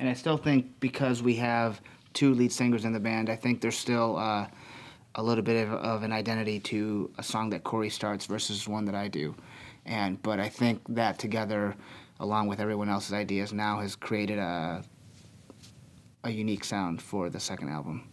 And 0.00 0.08
I 0.08 0.14
still 0.14 0.38
think 0.38 0.80
because 0.80 1.22
we 1.22 1.36
have 1.36 1.80
two 2.14 2.34
lead 2.34 2.50
singers 2.52 2.84
in 2.84 2.92
the 2.92 3.00
band, 3.00 3.28
I 3.28 3.36
think 3.36 3.60
there's 3.60 3.76
still 3.76 4.16
uh, 4.16 4.46
a 5.14 5.22
little 5.22 5.42
bit 5.42 5.66
of, 5.66 5.72
of 5.74 6.02
an 6.02 6.12
identity 6.12 6.60
to 6.60 7.10
a 7.18 7.22
song 7.22 7.50
that 7.50 7.64
Corey 7.64 7.90
starts 7.90 8.26
versus 8.26 8.68
one 8.68 8.84
that 8.84 8.94
I 8.94 9.08
do. 9.08 9.34
And 9.86 10.22
but 10.22 10.40
I 10.40 10.48
think 10.48 10.82
that 10.88 11.18
together, 11.18 11.74
along 12.20 12.48
with 12.48 12.60
everyone 12.60 12.88
else's 12.88 13.12
ideas, 13.12 13.52
now 13.52 13.80
has 13.80 13.96
created 13.96 14.38
a 14.38 14.82
a 16.22 16.30
unique 16.30 16.64
sound 16.64 17.00
for 17.00 17.30
the 17.30 17.40
second 17.40 17.70
album. 17.70 18.08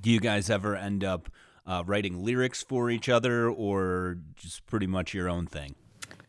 Do 0.00 0.10
you 0.10 0.20
guys 0.20 0.50
ever 0.50 0.76
end 0.76 1.04
up 1.04 1.30
uh, 1.66 1.82
writing 1.86 2.22
lyrics 2.22 2.62
for 2.62 2.90
each 2.90 3.08
other, 3.08 3.48
or 3.48 4.18
just 4.36 4.66
pretty 4.66 4.86
much 4.86 5.14
your 5.14 5.28
own 5.28 5.46
thing? 5.46 5.74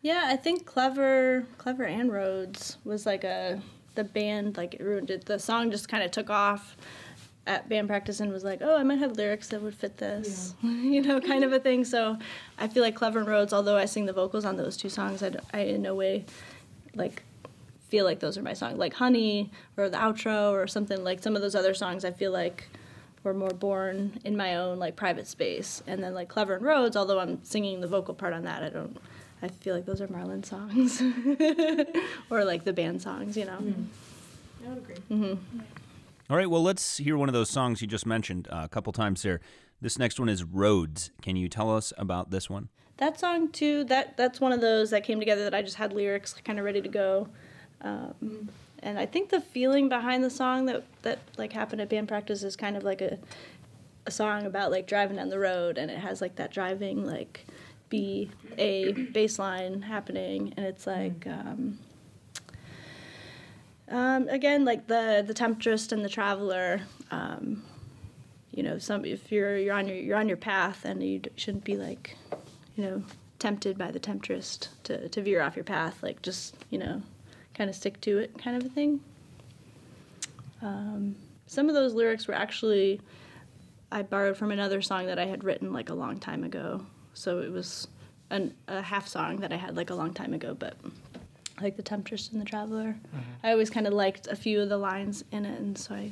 Yeah, 0.01 0.23
I 0.25 0.35
think 0.35 0.65
Clever, 0.65 1.45
Clever 1.57 1.83
and 1.83 2.11
Roads 2.11 2.77
was 2.83 3.05
like 3.05 3.23
a 3.23 3.61
the 3.95 4.03
band 4.03 4.57
like 4.57 4.75
it 4.75 4.81
ruined 4.81 5.11
it. 5.11 5.25
The 5.25 5.37
song 5.37 5.69
just 5.69 5.89
kind 5.89 6.03
of 6.03 6.11
took 6.11 6.29
off 6.29 6.77
at 7.51 7.67
band 7.67 7.87
practice 7.87 8.19
and 8.19 8.31
was 8.31 8.43
like, 8.43 8.59
oh, 8.61 8.77
I 8.77 8.83
might 8.83 8.99
have 8.99 9.17
lyrics 9.17 9.49
that 9.49 9.61
would 9.61 9.75
fit 9.75 9.97
this, 9.97 10.55
you 10.61 11.01
know, 11.01 11.19
kind 11.19 11.43
of 11.43 11.51
a 11.51 11.59
thing. 11.59 11.83
So 11.83 12.17
I 12.57 12.67
feel 12.67 12.81
like 12.81 12.95
Clever 12.95 13.19
and 13.19 13.27
Roads, 13.27 13.53
although 13.53 13.77
I 13.77 13.85
sing 13.85 14.05
the 14.05 14.13
vocals 14.13 14.45
on 14.45 14.57
those 14.57 14.77
two 14.77 14.89
songs, 14.89 15.23
I 15.53 15.59
in 15.59 15.81
no 15.81 15.93
way 15.95 16.25
like 16.95 17.23
feel 17.89 18.05
like 18.05 18.19
those 18.19 18.37
are 18.37 18.41
my 18.41 18.53
songs. 18.53 18.77
Like 18.77 18.93
Honey 18.93 19.51
or 19.75 19.89
the 19.89 19.97
outro 19.97 20.51
or 20.51 20.65
something 20.67 21.03
like 21.03 21.21
some 21.21 21.35
of 21.35 21.41
those 21.41 21.55
other 21.55 21.73
songs, 21.73 22.05
I 22.05 22.11
feel 22.11 22.31
like 22.31 22.67
were 23.23 23.33
more 23.33 23.49
born 23.49 24.19
in 24.23 24.35
my 24.35 24.55
own 24.55 24.79
like 24.79 24.95
private 24.95 25.27
space. 25.27 25.83
And 25.85 26.01
then 26.01 26.13
like 26.13 26.29
Clever 26.29 26.55
and 26.55 26.65
Roads, 26.65 26.95
although 26.95 27.19
I'm 27.19 27.43
singing 27.43 27.81
the 27.81 27.87
vocal 27.87 28.13
part 28.13 28.33
on 28.33 28.43
that, 28.45 28.63
I 28.63 28.69
don't. 28.69 28.97
I 29.43 29.47
feel 29.47 29.75
like 29.75 29.87
those 29.87 30.01
are 30.01 30.07
Marlon 30.07 30.45
songs, 30.45 31.01
or 32.29 32.45
like 32.45 32.63
the 32.63 32.73
band 32.73 33.01
songs, 33.01 33.35
you 33.35 33.45
know. 33.45 33.57
Mm. 33.57 33.85
I 34.63 34.69
would 34.69 34.77
agree. 34.77 34.95
Mm-hmm. 35.09 35.59
All 36.31 36.37
right, 36.37 36.49
well, 36.49 36.63
let's 36.63 36.95
hear 36.95 37.17
one 37.17 37.27
of 37.27 37.33
those 37.33 37.49
songs 37.49 37.81
you 37.81 37.87
just 37.89 38.05
mentioned 38.05 38.47
uh, 38.49 38.61
a 38.63 38.69
couple 38.69 38.93
times 38.93 39.21
there. 39.21 39.41
This 39.81 39.99
next 39.99 40.17
one 40.17 40.29
is 40.29 40.45
Roads. 40.45 41.11
Can 41.21 41.35
you 41.35 41.49
tell 41.49 41.69
us 41.69 41.91
about 41.97 42.31
this 42.31 42.49
one? 42.49 42.69
That 42.99 43.19
song 43.19 43.49
too. 43.49 43.83
That 43.83 44.15
that's 44.15 44.39
one 44.39 44.53
of 44.53 44.61
those 44.61 44.91
that 44.91 45.03
came 45.03 45.19
together 45.19 45.43
that 45.43 45.53
I 45.53 45.61
just 45.61 45.75
had 45.75 45.91
lyrics 45.91 46.33
kind 46.45 46.57
of 46.57 46.63
ready 46.63 46.81
to 46.81 46.87
go. 46.87 47.27
Um, 47.81 48.47
and 48.79 48.97
I 48.97 49.07
think 49.07 49.27
the 49.27 49.41
feeling 49.41 49.89
behind 49.89 50.23
the 50.23 50.29
song 50.29 50.67
that 50.67 50.85
that 51.01 51.19
like 51.37 51.51
happened 51.51 51.81
at 51.81 51.89
band 51.89 52.07
practice 52.07 52.43
is 52.43 52.55
kind 52.55 52.77
of 52.77 52.83
like 52.85 53.01
a 53.01 53.19
a 54.05 54.11
song 54.11 54.45
about 54.45 54.71
like 54.71 54.87
driving 54.87 55.17
down 55.17 55.27
the 55.27 55.37
road, 55.39 55.77
and 55.77 55.91
it 55.91 55.97
has 55.97 56.21
like 56.21 56.37
that 56.37 56.49
driving 56.49 57.05
like 57.05 57.45
B 57.89 58.31
A 58.57 58.93
bass 58.93 59.37
line 59.37 59.81
happening, 59.81 60.53
and 60.55 60.65
it's 60.65 60.87
like. 60.87 61.27
Um, 61.27 61.77
um, 63.91 64.27
again, 64.29 64.65
like 64.65 64.87
the 64.87 65.23
the 65.25 65.33
temptress 65.33 65.91
and 65.91 66.03
the 66.03 66.09
traveler, 66.09 66.81
um, 67.11 67.63
you 68.51 68.63
know, 68.63 68.77
some 68.77 69.05
if 69.05 69.31
you're 69.31 69.57
you're 69.57 69.75
on 69.75 69.87
your 69.87 69.97
you're 69.97 70.17
on 70.17 70.27
your 70.27 70.37
path 70.37 70.85
and 70.85 71.03
you 71.03 71.21
shouldn't 71.35 71.63
be 71.63 71.77
like, 71.77 72.15
you 72.75 72.83
know, 72.83 73.03
tempted 73.39 73.77
by 73.77 73.91
the 73.91 73.99
temptress 73.99 74.57
to 74.83 75.09
to 75.09 75.21
veer 75.21 75.41
off 75.41 75.55
your 75.55 75.65
path. 75.65 76.01
Like 76.01 76.21
just 76.21 76.55
you 76.69 76.79
know, 76.79 77.01
kind 77.53 77.69
of 77.69 77.75
stick 77.75 77.99
to 78.01 78.17
it, 78.17 78.37
kind 78.37 78.57
of 78.57 78.65
a 78.65 78.69
thing. 78.69 79.01
Um, 80.61 81.15
some 81.47 81.67
of 81.67 81.75
those 81.75 81.93
lyrics 81.93 82.27
were 82.27 82.33
actually 82.33 83.01
I 83.91 84.03
borrowed 84.03 84.37
from 84.37 84.51
another 84.51 84.81
song 84.81 85.07
that 85.07 85.19
I 85.19 85.25
had 85.25 85.43
written 85.43 85.73
like 85.73 85.89
a 85.89 85.93
long 85.93 86.17
time 86.17 86.43
ago. 86.43 86.85
So 87.13 87.39
it 87.39 87.51
was 87.51 87.87
an, 88.29 88.53
a 88.69 88.81
half 88.81 89.07
song 89.07 89.37
that 89.37 89.51
I 89.51 89.57
had 89.57 89.75
like 89.75 89.89
a 89.89 89.95
long 89.95 90.13
time 90.13 90.33
ago, 90.33 90.55
but 90.57 90.75
like 91.61 91.77
the 91.77 91.83
temptress 91.83 92.29
and 92.31 92.41
the 92.41 92.45
traveler. 92.45 92.95
I 93.43 93.51
always 93.51 93.69
kind 93.69 93.87
of 93.87 93.93
liked 93.93 94.27
a 94.27 94.35
few 94.35 94.61
of 94.61 94.69
the 94.69 94.77
lines 94.77 95.23
in 95.31 95.45
it, 95.45 95.59
and 95.59 95.77
so 95.77 95.95
I 95.95 96.11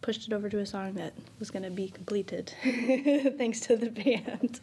pushed 0.00 0.26
it 0.26 0.32
over 0.32 0.48
to 0.48 0.58
a 0.58 0.66
song 0.66 0.94
that 0.94 1.12
was 1.38 1.50
going 1.50 1.62
to 1.62 1.70
be 1.70 1.88
completed 1.88 2.52
thanks 3.38 3.60
to 3.60 3.76
the 3.76 3.90
band. 3.90 4.60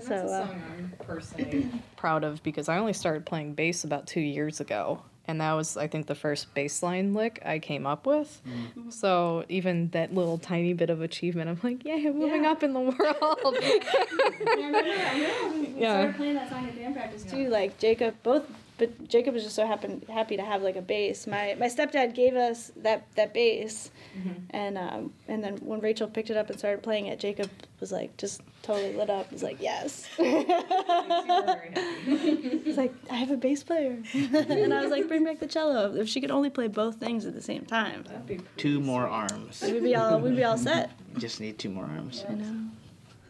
So, 0.00 0.08
that's 0.10 0.24
a 0.24 0.28
song 0.28 0.50
uh, 0.50 0.72
I'm 0.76 0.92
personally 1.00 1.68
proud 1.96 2.24
of 2.24 2.42
because 2.42 2.68
I 2.68 2.78
only 2.78 2.92
started 2.92 3.26
playing 3.26 3.54
bass 3.54 3.84
about 3.84 4.06
two 4.06 4.20
years 4.20 4.60
ago. 4.60 5.02
And 5.26 5.42
that 5.42 5.52
was, 5.52 5.76
I 5.76 5.88
think, 5.88 6.06
the 6.06 6.14
first 6.14 6.54
bass 6.54 6.82
line 6.82 7.12
lick 7.12 7.42
I 7.44 7.58
came 7.58 7.86
up 7.86 8.06
with. 8.06 8.40
So 8.88 9.44
even 9.50 9.90
that 9.90 10.14
little 10.14 10.38
tiny 10.38 10.72
bit 10.72 10.88
of 10.88 11.02
achievement, 11.02 11.50
I'm 11.50 11.60
like, 11.62 11.84
yeah, 11.84 11.96
moving 12.12 12.44
Yeah. 12.44 12.50
up 12.50 12.62
in 12.62 12.72
the 12.72 12.80
world. 12.80 12.96
Yeah. 15.78 15.90
I 15.90 15.94
started 16.00 16.16
playing 16.16 16.34
that 16.34 16.48
song 16.48 16.66
at 16.66 16.74
band 16.76 16.94
practice 16.94 17.24
too. 17.24 17.48
Like 17.50 17.78
Jacob, 17.78 18.14
both, 18.22 18.46
but 18.78 19.08
Jacob 19.08 19.34
was 19.34 19.42
just 19.42 19.56
so 19.56 19.66
happen, 19.66 20.02
happy 20.08 20.36
to 20.36 20.42
have 20.42 20.62
like 20.62 20.76
a 20.76 20.82
bass. 20.82 21.26
My 21.26 21.56
my 21.58 21.66
stepdad 21.66 22.14
gave 22.14 22.34
us 22.36 22.70
that 22.76 23.06
that 23.16 23.34
bass, 23.34 23.90
and 24.50 24.78
um, 24.78 25.12
and 25.26 25.42
then 25.42 25.56
when 25.58 25.80
Rachel 25.80 26.06
picked 26.08 26.30
it 26.30 26.36
up 26.36 26.48
and 26.50 26.58
started 26.58 26.82
playing 26.82 27.06
it, 27.06 27.18
Jacob 27.18 27.50
was 27.80 27.92
like 27.92 28.16
just 28.16 28.40
totally 28.62 28.94
lit 28.94 29.10
up. 29.10 29.30
He's 29.30 29.42
like, 29.42 29.60
yes. 29.60 30.06
He's 32.64 32.76
like, 32.76 32.92
I 33.10 33.14
have 33.16 33.30
a 33.30 33.36
bass 33.36 33.62
player, 33.62 33.98
and 34.14 34.72
I 34.74 34.80
was 34.82 34.90
like, 34.90 35.08
bring 35.08 35.24
back 35.24 35.40
the 35.40 35.46
cello. 35.46 35.94
If 35.94 36.08
she 36.08 36.20
could 36.20 36.30
only 36.30 36.50
play 36.50 36.68
both 36.68 36.96
things 36.96 37.26
at 37.26 37.34
the 37.34 37.42
same 37.42 37.64
time, 37.64 38.04
Two 38.56 38.80
more 38.80 39.06
arms. 39.06 39.62
we'd 39.62 39.82
be 39.82 39.94
all 39.96 40.18
we'd 40.20 40.36
be 40.36 40.44
all 40.44 40.58
set. 40.58 40.90
Just 41.18 41.40
need 41.40 41.58
two 41.58 41.70
more 41.70 41.84
arms. 41.84 42.24
I 42.28 42.34
know. 42.34 42.54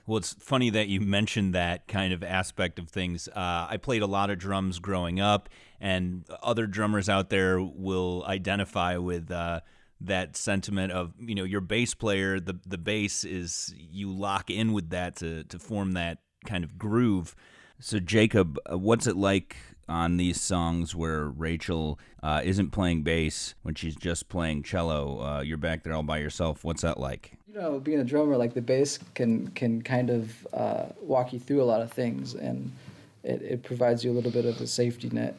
Well, 0.09 0.16
it's 0.16 0.33
funny 0.40 0.71
that 0.71 0.88
you 0.88 1.03
mentioned 1.03 1.55
that 1.55 1.87
kind 1.87 2.14
of 2.14 2.23
aspect 2.25 2.79
of 2.79 2.88
things. 2.88 3.29
Uh, 3.29 3.66
I 3.68 3.77
played 3.77 4.01
a 4.01 4.07
lot 4.07 4.31
of 4.31 4.38
drums 4.38 4.79
growing 4.79 5.21
up, 5.21 5.51
and 5.83 6.25
other 6.42 6.66
drummers 6.66 7.11
out 7.11 7.29
there 7.29 7.61
will 7.61 8.25
identify 8.27 8.97
with 8.97 9.31
uh, 9.31 9.61
that 10.01 10.35
sentiment 10.35 10.92
of 10.92 11.12
you 11.21 11.35
know 11.35 11.44
your 11.44 11.61
bass 11.61 11.92
player. 11.92 12.40
The 12.40 12.59
the 12.66 12.79
bass 12.79 13.23
is 13.23 13.75
you 13.77 14.11
lock 14.11 14.49
in 14.49 14.73
with 14.73 14.88
that 14.90 15.14
to 15.16 15.44
to 15.44 15.59
form 15.59 15.92
that 15.92 16.21
kind 16.47 16.64
of 16.64 16.79
groove. 16.79 17.37
So 17.79 18.01
Jacob, 18.01 18.59
uh, 18.64 18.79
what's 18.79 19.07
it 19.07 19.16
like 19.16 19.57
on 19.90 20.16
these 20.16 20.40
songs 20.40 20.94
where 20.94 21.29
Rachel 21.29 22.01
uh, 22.23 22.40
isn't 22.42 22.71
playing 22.71 23.03
bass 23.03 23.55
when 23.61 23.75
she's 23.75 23.94
just 23.94 24.31
playing 24.31 24.62
cello? 24.62 25.21
Uh, 25.21 25.40
you're 25.42 25.59
back 25.59 25.85
there 25.85 25.92
all 25.92 26.03
by 26.03 26.16
yourself. 26.16 26.64
What's 26.64 26.81
that 26.81 26.99
like? 26.99 27.38
You 27.48 27.54
know, 27.54 27.80
being 27.80 27.98
a 27.98 28.04
drummer, 28.04 28.37
like 28.37 28.52
the 28.52 28.61
bass 28.61 28.98
can 29.14 29.48
can 29.48 29.80
kind 29.80 30.11
of 30.11 30.46
uh, 30.52 30.87
walk 31.00 31.32
you 31.32 31.38
through 31.38 31.62
a 31.62 31.64
lot 31.64 31.80
of 31.80 31.90
things, 31.90 32.34
and 32.34 32.70
it, 33.24 33.40
it 33.40 33.62
provides 33.62 34.04
you 34.04 34.11
a 34.11 34.14
little 34.14 34.30
bit 34.30 34.44
of 34.44 34.61
a 34.61 34.66
safety 34.66 35.08
net. 35.08 35.34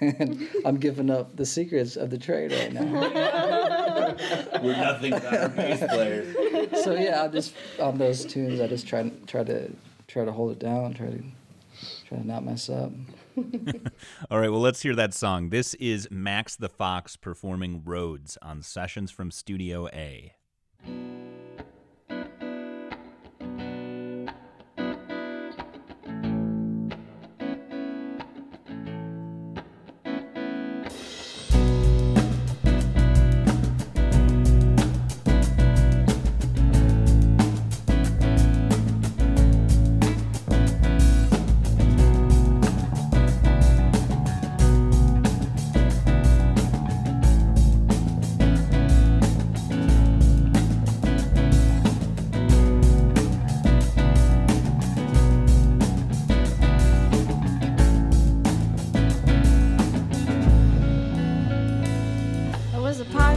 and 0.00 0.48
I'm 0.64 0.78
giving 0.78 1.10
up 1.10 1.36
the 1.36 1.44
secrets 1.44 1.96
of 1.96 2.08
the 2.08 2.16
trade 2.16 2.52
right 2.52 2.72
now. 2.72 2.84
We're 4.62 4.76
nothing 4.76 5.10
but 5.10 5.24
our 5.26 5.48
bass 5.50 5.80
players. 5.80 6.84
so 6.84 6.94
yeah, 6.94 7.24
I 7.24 7.28
just 7.28 7.54
on 7.78 7.98
those 7.98 8.24
tunes, 8.24 8.60
I 8.60 8.66
just 8.66 8.86
try 8.86 9.10
try 9.26 9.44
to 9.44 9.70
try 10.08 10.24
to 10.24 10.32
hold 10.32 10.52
it 10.52 10.58
down, 10.58 10.94
try 10.94 11.08
to 11.08 11.22
try 12.08 12.18
to 12.18 12.26
not 12.26 12.44
mess 12.44 12.70
up. 12.70 12.92
All 14.30 14.40
right, 14.40 14.48
well, 14.48 14.62
let's 14.62 14.80
hear 14.80 14.94
that 14.94 15.12
song. 15.12 15.50
This 15.50 15.74
is 15.74 16.08
Max 16.10 16.56
the 16.56 16.70
Fox 16.70 17.16
performing 17.16 17.82
Roads 17.84 18.38
on 18.40 18.62
Sessions 18.62 19.10
from 19.10 19.30
Studio 19.30 19.86
A. 19.88 20.35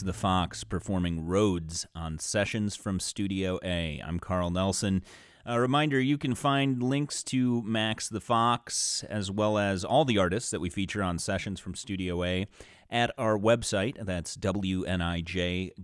The 0.00 0.12
Fox 0.12 0.64
performing 0.64 1.26
Roads 1.26 1.86
on 1.94 2.18
Sessions 2.18 2.76
from 2.76 3.00
Studio 3.00 3.58
A. 3.62 4.02
I'm 4.04 4.18
Carl 4.18 4.50
Nelson. 4.50 5.02
A 5.44 5.60
reminder 5.60 6.00
you 6.00 6.16
can 6.16 6.34
find 6.34 6.82
links 6.82 7.22
to 7.24 7.62
Max 7.62 8.08
the 8.08 8.20
Fox 8.20 9.04
as 9.10 9.30
well 9.30 9.58
as 9.58 9.84
all 9.84 10.04
the 10.04 10.18
artists 10.18 10.50
that 10.50 10.60
we 10.60 10.70
feature 10.70 11.02
on 11.02 11.18
Sessions 11.18 11.60
from 11.60 11.74
Studio 11.74 12.24
A 12.24 12.46
at 12.90 13.10
our 13.18 13.38
website. 13.38 13.96
That's 14.04 14.36
wnij.org. 14.36 15.74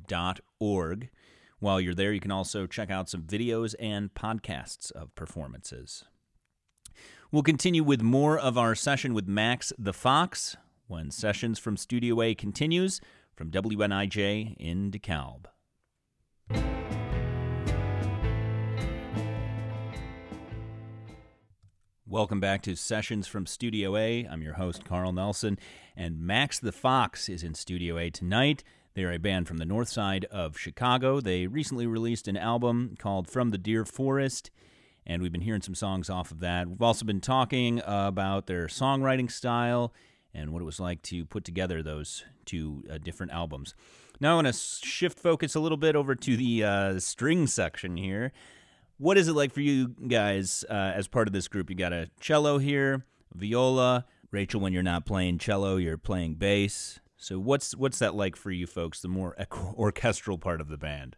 While 1.59 1.81
you're 1.81 1.95
there, 1.95 2.13
you 2.13 2.21
can 2.21 2.33
also 2.33 2.67
check 2.67 2.91
out 2.91 3.09
some 3.09 3.23
videos 3.23 3.75
and 3.79 4.15
podcasts 4.15 4.93
of 4.93 5.15
performances. 5.15 6.05
We'll 7.31 7.43
continue 7.43 7.85
with 7.85 8.03
more 8.03 8.39
of 8.39 8.57
our 8.57 8.75
session 8.75 9.15
with 9.15 9.27
Max 9.27 9.73
the 9.79 9.93
Fox 9.93 10.57
when 10.87 11.11
Sessions 11.11 11.59
from 11.59 11.77
Studio 11.77 12.23
A 12.23 12.35
continues 12.35 13.01
from 13.37 13.51
WNIJ 13.51 14.57
in 14.59 14.91
DeKalb. 14.91 15.45
Welcome 22.07 22.41
back 22.41 22.63
to 22.63 22.75
Sessions 22.77 23.27
from 23.27 23.45
Studio 23.45 23.95
A. 23.97 24.25
I'm 24.25 24.41
your 24.41 24.55
host, 24.55 24.87
Carl 24.87 25.13
Nelson, 25.13 25.59
and 25.95 26.19
Max 26.19 26.59
the 26.59 26.73
Fox 26.73 27.29
is 27.29 27.43
in 27.43 27.53
Studio 27.53 27.99
A 27.99 28.09
tonight. 28.09 28.65
They're 28.95 29.13
a 29.13 29.19
band 29.19 29.49
from 29.49 29.59
the 29.59 29.67
north 29.67 29.91
side 29.91 30.25
of 30.27 30.57
Chicago. 30.57 31.21
They 31.21 31.47
recently 31.47 31.87
released 31.87 32.29
an 32.29 32.39
album 32.39 32.95
called 32.99 33.29
From 33.29 33.51
the 33.51 33.59
Deer 33.59 33.85
Forest, 33.85 34.51
and 35.05 35.21
we've 35.21 35.33
been 35.33 35.43
hearing 35.43 35.61
some 35.61 35.75
songs 35.75 36.09
off 36.09 36.31
of 36.31 36.41
that. 36.41 36.69
We've 36.69 36.81
also 36.81 37.05
been 37.05 37.21
talking 37.21 37.83
about 37.85 38.47
their 38.47 38.67
songwriting 38.67 39.31
style 39.31 39.93
and 40.37 40.53
what 40.53 40.61
it 40.61 40.67
was 40.67 40.79
like 40.79 41.03
to 41.03 41.25
put 41.25 41.45
together 41.45 41.83
those 41.83 42.25
two 42.45 42.85
uh, 42.91 42.99
different 42.99 43.33
albums. 43.33 43.75
Now 44.21 44.33
I 44.33 44.35
want 44.37 44.47
to 44.47 44.53
shift 44.53 45.19
focus 45.19 45.55
a 45.55 45.61
little 45.61 45.79
bit 45.79 45.97
over 45.97 46.15
to 46.15 46.37
the 46.37 46.65
uh, 46.65 47.01
string 47.01 47.47
section 47.47 47.97
here. 47.97 48.33
What 48.99 49.19
is 49.19 49.29
it 49.29 49.35
like 49.35 49.53
for 49.53 49.61
you 49.61 49.89
guys 50.09 50.65
uh, 50.71 50.93
as 50.95 51.09
part 51.09 51.27
of 51.27 51.33
this 51.33 51.49
group? 51.49 51.69
You 51.71 51.77
got 51.77 51.93
a 51.93 52.11
cello 52.21 52.59
here, 52.59 53.05
viola. 53.35 54.07
Rachel, 54.31 54.61
when 54.61 54.73
you're 54.73 54.83
not 54.83 55.07
playing 55.07 55.39
cello, 55.39 55.77
you're 55.77 55.99
playing 55.99 56.35
bass. 56.35 57.01
So 57.17 57.39
what's 57.39 57.75
what's 57.75 57.99
that 57.99 58.15
like 58.15 58.37
for 58.37 58.51
you 58.51 58.67
folks? 58.67 59.01
The 59.01 59.09
more 59.09 59.37
orchestral 59.75 60.39
part 60.39 60.61
of 60.61 60.69
the 60.69 60.77
band. 60.77 61.17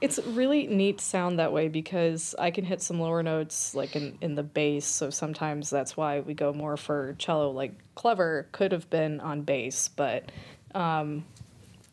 It's 0.00 0.18
really 0.18 0.66
neat 0.66 1.00
sound 1.00 1.38
that 1.38 1.52
way 1.52 1.68
because 1.68 2.34
I 2.38 2.50
can 2.50 2.64
hit 2.64 2.80
some 2.80 2.98
lower 2.98 3.22
notes 3.22 3.74
like 3.74 3.96
in, 3.96 4.16
in 4.22 4.34
the 4.34 4.42
bass. 4.42 4.86
So 4.86 5.10
sometimes 5.10 5.68
that's 5.68 5.96
why 5.96 6.20
we 6.20 6.32
go 6.32 6.52
more 6.52 6.76
for 6.76 7.14
cello. 7.18 7.50
Like 7.50 7.72
Clever 7.94 8.46
could 8.52 8.72
have 8.72 8.88
been 8.88 9.20
on 9.20 9.42
bass, 9.42 9.88
but 9.88 10.32
um, 10.74 11.24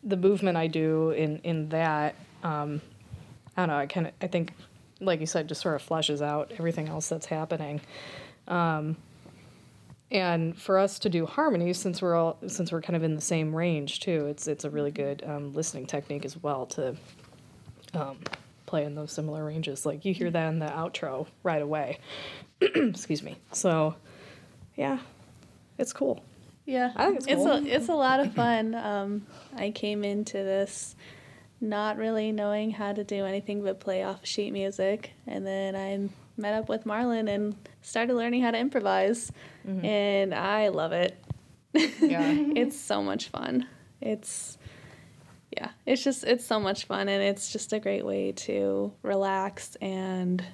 the 0.02 0.16
movement 0.16 0.56
I 0.56 0.68
do 0.68 1.10
in 1.10 1.38
in 1.38 1.68
that, 1.70 2.14
um, 2.42 2.80
I 3.56 3.62
don't 3.62 3.68
know. 3.68 3.76
I 3.76 3.86
kind 3.86 4.06
of 4.06 4.12
I 4.22 4.26
think, 4.26 4.54
like 5.00 5.20
you 5.20 5.26
said, 5.26 5.48
just 5.48 5.60
sort 5.60 5.74
of 5.74 5.82
flushes 5.82 6.22
out 6.22 6.52
everything 6.58 6.88
else 6.88 7.08
that's 7.08 7.26
happening. 7.26 7.80
Um, 8.46 8.96
and 10.10 10.56
for 10.56 10.78
us 10.78 10.98
to 11.00 11.10
do 11.10 11.26
harmonies, 11.26 11.78
since 11.78 12.00
we're 12.00 12.14
all 12.14 12.38
since 12.46 12.72
we're 12.72 12.80
kind 12.80 12.96
of 12.96 13.02
in 13.02 13.14
the 13.14 13.20
same 13.20 13.54
range 13.54 14.00
too, 14.00 14.26
it's 14.26 14.48
it's 14.48 14.64
a 14.64 14.70
really 14.70 14.90
good 14.90 15.22
um, 15.26 15.52
listening 15.52 15.86
technique 15.86 16.24
as 16.24 16.42
well 16.42 16.64
to 16.66 16.96
um, 17.94 18.18
play 18.66 18.84
in 18.84 18.94
those 18.94 19.12
similar 19.12 19.44
ranges. 19.44 19.84
Like 19.84 20.04
you 20.04 20.14
hear 20.14 20.30
that 20.30 20.48
in 20.48 20.58
the 20.58 20.66
outro 20.66 21.26
right 21.42 21.62
away. 21.62 21.98
Excuse 22.60 23.22
me. 23.22 23.36
So, 23.52 23.94
yeah, 24.76 24.98
it's 25.78 25.92
cool. 25.92 26.22
Yeah, 26.66 26.92
I 26.96 27.06
think 27.06 27.16
it's 27.18 27.26
it's 27.28 27.44
a 27.44 27.74
it's 27.76 27.88
a 27.88 27.94
lot 27.94 28.20
of 28.20 28.34
fun. 28.34 28.74
Um, 28.74 29.26
I 29.56 29.70
came 29.70 30.04
into 30.04 30.34
this 30.34 30.94
not 31.62 31.96
really 31.96 32.30
knowing 32.30 32.70
how 32.70 32.92
to 32.92 33.02
do 33.02 33.24
anything 33.24 33.62
but 33.62 33.80
play 33.80 34.02
off 34.04 34.26
sheet 34.26 34.52
music, 34.52 35.12
and 35.26 35.46
then 35.46 35.74
I 35.74 36.10
met 36.36 36.52
up 36.52 36.68
with 36.68 36.84
Marlon 36.84 37.34
and 37.34 37.56
started 37.80 38.14
learning 38.14 38.42
how 38.42 38.50
to 38.50 38.58
improvise, 38.58 39.32
and 39.66 40.34
I 40.34 40.68
love 40.68 40.92
it. 40.92 41.16
Yeah. 41.72 41.90
it's 42.54 42.78
so 42.78 43.02
much 43.02 43.28
fun. 43.28 43.66
It's 44.02 44.57
yeah, 45.58 45.70
it's 45.86 46.04
just 46.04 46.22
it's 46.22 46.46
so 46.46 46.60
much 46.60 46.84
fun, 46.84 47.08
and 47.08 47.20
it's 47.20 47.52
just 47.52 47.72
a 47.72 47.80
great 47.80 48.06
way 48.06 48.30
to 48.32 48.92
relax 49.02 49.76
and 49.80 50.44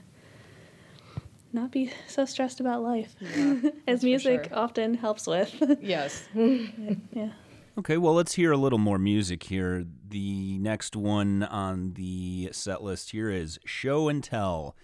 not 1.53 1.71
be 1.71 1.93
so 2.09 2.25
stressed 2.25 2.59
about 2.59 2.83
life, 2.83 3.15
as 3.87 4.03
music 4.03 4.47
sure. 4.49 4.59
often 4.59 4.95
helps 4.95 5.27
with. 5.27 5.55
Yes. 5.81 6.27
yeah. 6.35 7.31
Okay, 7.77 7.99
well, 7.99 8.15
let's 8.15 8.35
hear 8.35 8.51
a 8.53 8.57
little 8.57 8.79
more 8.79 8.99
music 8.99 9.43
here. 9.43 9.85
The 10.09 10.59
next 10.59 10.97
one 10.97 11.43
on 11.43 11.93
the 11.95 12.49
set 12.53 12.83
list 12.83 13.11
here 13.11 13.29
is 13.29 13.59
Show 13.67 14.09
and 14.09 14.25
Tell. 14.25 14.75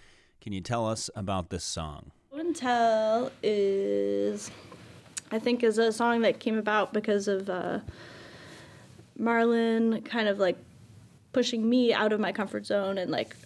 Can 0.40 0.52
you 0.52 0.60
tell 0.60 0.86
us 0.86 1.08
about 1.14 1.48
this 1.48 1.64
song? 1.64 2.10
Show 2.30 2.40
and 2.40 2.54
Tell 2.54 3.32
is, 3.42 4.50
I 5.32 5.38
think, 5.38 5.62
is 5.62 5.78
a 5.78 5.92
song 5.92 6.20
that 6.22 6.40
came 6.40 6.58
about 6.58 6.92
because 6.92 7.26
of 7.26 7.48
uh, 7.48 7.78
Marlon 9.20 10.04
kind 10.04 10.28
of 10.28 10.38
like 10.38 10.56
pushing 11.32 11.68
me 11.68 11.92
out 11.92 12.12
of 12.12 12.20
my 12.20 12.32
comfort 12.32 12.66
zone 12.66 12.98
and 12.98 13.10
like 13.10 13.36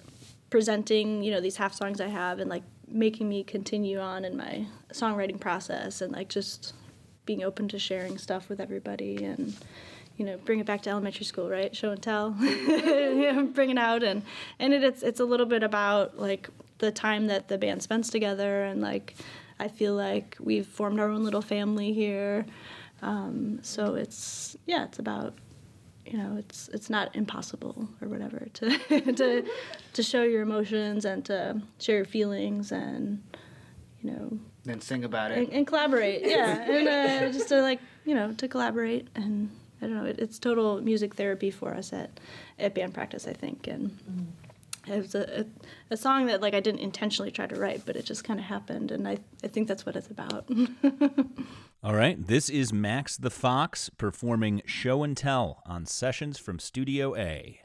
presenting, 0.50 1.22
you 1.22 1.32
know, 1.32 1.40
these 1.40 1.56
half 1.56 1.74
songs 1.74 2.00
I 2.00 2.06
have 2.06 2.38
and 2.38 2.48
like 2.48 2.62
making 2.88 3.28
me 3.28 3.42
continue 3.42 3.98
on 3.98 4.24
in 4.24 4.36
my 4.36 4.66
songwriting 4.92 5.40
process 5.40 6.00
and 6.00 6.12
like 6.12 6.28
just 6.28 6.74
being 7.26 7.42
open 7.42 7.68
to 7.68 7.78
sharing 7.78 8.18
stuff 8.18 8.48
with 8.48 8.60
everybody 8.60 9.24
and 9.24 9.56
you 10.16 10.24
know 10.24 10.36
bring 10.44 10.60
it 10.60 10.66
back 10.66 10.82
to 10.82 10.90
elementary 10.90 11.24
school 11.24 11.48
right? 11.48 11.74
Show 11.74 11.90
and 11.90 12.02
tell. 12.02 12.30
Bring 13.54 13.70
it 13.70 13.78
out 13.78 14.02
and 14.02 14.22
and 14.58 14.72
it, 14.72 14.84
it's 14.84 15.02
it's 15.02 15.20
a 15.20 15.24
little 15.24 15.46
bit 15.46 15.62
about 15.62 16.18
like 16.18 16.48
the 16.78 16.92
time 16.92 17.26
that 17.28 17.48
the 17.48 17.58
band 17.58 17.82
spends 17.82 18.10
together 18.10 18.64
and 18.64 18.80
like 18.80 19.14
i 19.58 19.68
feel 19.68 19.94
like 19.94 20.36
we've 20.40 20.66
formed 20.66 21.00
our 21.00 21.08
own 21.08 21.24
little 21.24 21.42
family 21.42 21.92
here. 21.92 22.44
Um, 23.02 23.58
so 23.62 23.94
it's 23.94 24.56
yeah 24.66 24.84
it's 24.84 24.98
about 24.98 25.34
you 26.06 26.18
know 26.18 26.36
it's 26.38 26.68
it's 26.68 26.90
not 26.90 27.14
impossible 27.16 27.88
or 28.00 28.08
whatever 28.08 28.46
to 28.54 28.78
to 29.12 29.44
to 29.92 30.02
show 30.02 30.22
your 30.22 30.42
emotions 30.42 31.04
and 31.04 31.24
to 31.24 31.60
share 31.78 31.96
your 31.96 32.04
feelings 32.04 32.72
and 32.72 33.22
you 34.02 34.10
know 34.10 34.38
Then 34.64 34.80
sing 34.80 35.04
about 35.04 35.30
it. 35.32 35.48
and 35.50 35.66
collaborate. 35.66 36.22
Yeah, 36.26 36.60
and 36.70 36.88
uh, 36.88 37.32
just 37.32 37.48
to 37.48 37.60
like 37.62 37.80
you 38.04 38.14
know 38.14 38.32
to 38.34 38.48
collaborate 38.48 39.08
and 39.14 39.50
I 39.82 39.86
don't 39.86 39.96
know. 39.96 40.06
It, 40.06 40.18
it's 40.18 40.38
total 40.38 40.80
music 40.80 41.14
therapy 41.14 41.50
for 41.50 41.74
us 41.74 41.92
at 41.92 42.10
at 42.58 42.74
band 42.74 42.94
practice, 42.94 43.26
I 43.26 43.32
think, 43.32 43.66
and. 43.66 43.90
It 44.86 45.00
was 45.00 45.14
a, 45.14 45.40
a, 45.40 45.44
a 45.94 45.96
song 45.96 46.26
that 46.26 46.42
like 46.42 46.52
I 46.52 46.60
didn't 46.60 46.80
intentionally 46.80 47.30
try 47.30 47.46
to 47.46 47.58
write, 47.58 47.86
but 47.86 47.96
it 47.96 48.04
just 48.04 48.22
kind 48.22 48.38
of 48.38 48.44
happened, 48.44 48.90
and 48.90 49.08
I, 49.08 49.16
I 49.42 49.48
think 49.48 49.66
that's 49.66 49.86
what 49.86 49.96
it's 49.96 50.08
about. 50.10 50.46
All 51.84 51.94
right, 51.94 52.16
this 52.26 52.48
is 52.48 52.72
Max 52.72 53.18
the 53.18 53.28
Fox 53.28 53.90
performing 53.90 54.62
Show 54.64 55.02
and 55.02 55.14
Tell 55.14 55.62
on 55.66 55.84
Sessions 55.84 56.38
from 56.38 56.58
Studio 56.58 57.14
A. 57.14 57.60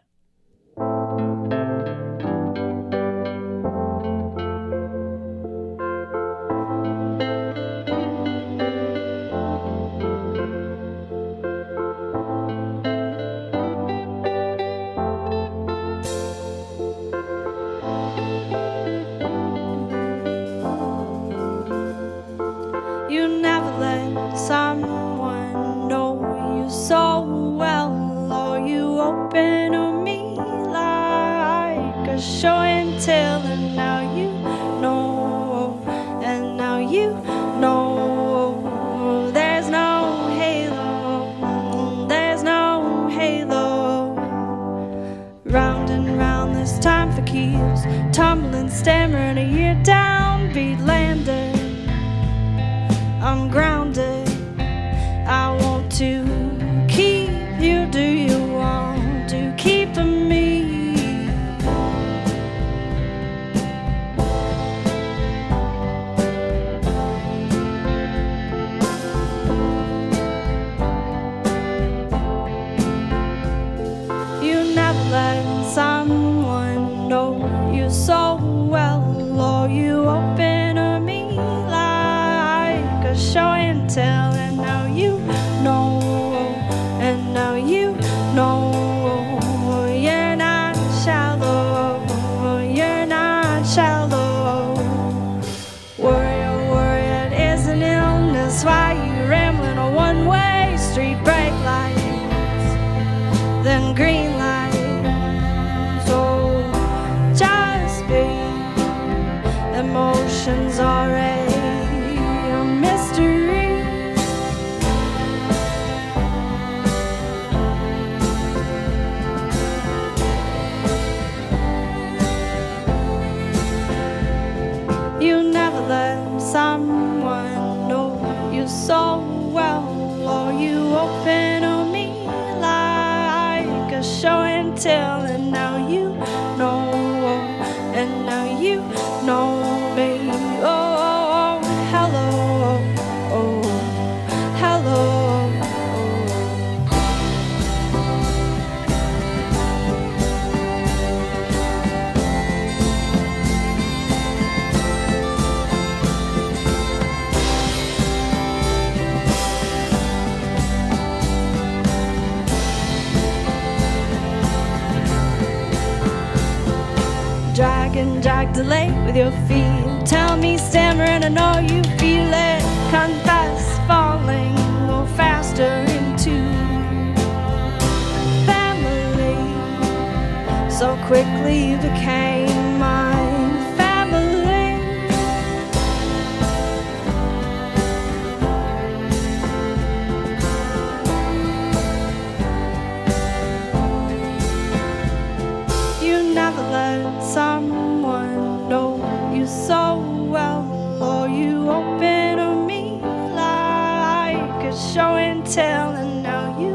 show 204.93 205.15
and 205.15 205.45
tell, 205.45 205.91
and 205.91 206.23
now 206.23 206.59
you 206.59 206.71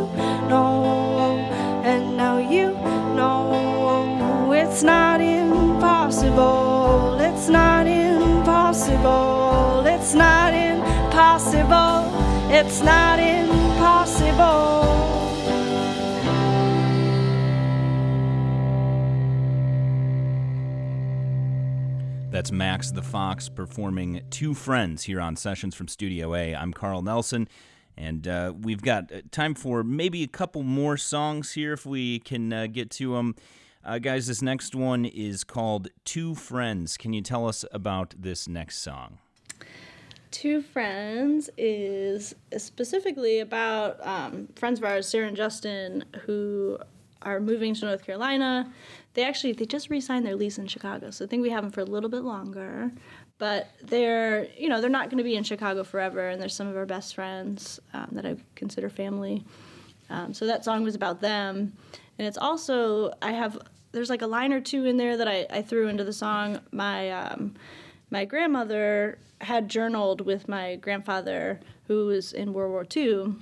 know, 0.49 1.37
and 1.83 2.17
now 2.17 2.39
you 2.39 2.69
know 3.17 4.53
it's 4.53 4.85
not 4.85 5.21
impossible, 5.21 7.19
it's 7.21 7.49
not 7.49 7.89
impossible, 7.89 9.85
it's 9.87 10.15
not 10.15 10.55
impossible, 10.55 12.53
it's 12.53 12.83
not 12.83 13.19
impossible. 13.19 14.85
That's 22.31 22.53
Max 22.53 22.93
the 22.93 23.03
Fox 23.03 23.49
performing 23.49 24.23
Two 24.31 24.55
Friends 24.55 25.03
here 25.05 25.21
on 25.21 25.35
Sessions 25.35 25.75
from 25.75 25.89
Studio 25.89 26.35
A. 26.35 26.55
I'm 26.55 26.73
Carl 26.73 27.03
Nelson, 27.03 27.49
and 27.97 28.27
uh, 28.27 28.53
we've 28.61 28.83
got 28.83 29.13
uh, 29.13 29.21
time 29.31 29.55
for 29.55 29.83
maybe 29.83 30.23
a 30.23 30.29
couple 30.29 30.63
more 30.63 30.97
songs 30.97 31.53
here 31.53 31.73
if 31.73 31.87
we 31.87 32.19
can 32.19 32.53
uh, 32.53 32.67
get 32.67 32.91
to 32.93 33.15
them. 33.15 33.35
Uh, 33.85 33.99
guys, 33.99 34.27
this 34.27 34.41
next 34.41 34.75
one 34.75 35.05
is 35.05 35.45
called 35.45 35.89
Two 36.05 36.35
Friends. 36.35 36.97
Can 36.97 37.13
you 37.13 37.21
tell 37.21 37.47
us 37.47 37.65
about 37.71 38.15
this 38.19 38.49
next 38.49 38.79
song? 38.79 39.19
Two 40.31 40.63
Friends 40.63 41.51
is 41.57 42.35
specifically 42.57 43.41
about 43.41 44.05
um, 44.05 44.49
friends 44.57 44.79
of 44.81 44.85
ours, 44.85 45.07
Sarah 45.07 45.29
and 45.29 45.37
Justin, 45.37 46.05
who 46.25 46.79
are 47.23 47.41
moving 47.41 47.75
to 47.75 47.87
North 47.87 48.05
Carolina. 48.05 48.73
They 49.15 49.25
actually 49.25 49.53
they 49.53 49.67
just 49.67 49.91
re-signed 49.91 50.27
their 50.27 50.35
lease 50.35 50.59
in 50.59 50.67
Chicago, 50.67 51.11
so 51.11 51.25
I 51.25 51.29
think 51.29 51.43
we 51.43 51.51
have 51.51 51.63
them 51.63 51.71
for 51.71 51.81
a 51.81 51.85
little 51.85 52.11
bit 52.11 52.23
longer. 52.23 52.91
But 53.39 53.69
they're 53.83 54.47
you 54.57 54.69
know 54.69 54.81
they're 54.81 54.91
not 54.91 55.11
going 55.11 55.19
to 55.19 55.25
be 55.25 55.37
in 55.37 55.45
Chicago 55.45 55.85
forever, 55.85 56.29
and 56.29 56.41
they're 56.41 56.49
some 56.49 56.69
of 56.69 56.77
our 56.77 56.87
best 56.87 57.15
friends 57.15 57.81
um, 57.93 58.09
that 58.13 58.25
I 58.25 58.37
consider 58.55 58.89
family. 58.89 59.45
Um, 60.11 60.33
so 60.35 60.47
that 60.47 60.65
song 60.65 60.85
was 60.85 60.95
about 60.95 61.21
them, 61.21 61.73
and 62.19 62.29
it's 62.29 62.39
also 62.39 63.13
I 63.21 63.33
have 63.33 63.59
there's 63.93 64.11
like 64.11 64.23
a 64.23 64.27
line 64.27 64.53
or 64.53 64.61
two 64.61 64.85
in 64.85 64.97
there 64.97 65.17
that 65.17 65.29
I, 65.29 65.47
I 65.51 65.63
threw 65.63 65.89
into 65.89 66.05
the 66.05 66.13
song. 66.13 66.61
My 66.71 67.11
um, 67.11 67.55
my 68.11 68.25
grandmother 68.25 69.19
had 69.41 69.69
journaled 69.69 70.21
with 70.21 70.49
my 70.49 70.77
grandfather 70.77 71.61
who 71.89 72.07
was 72.07 72.33
in 72.33 72.53
World 72.53 72.71
War 72.71 72.87
II, 72.97 73.35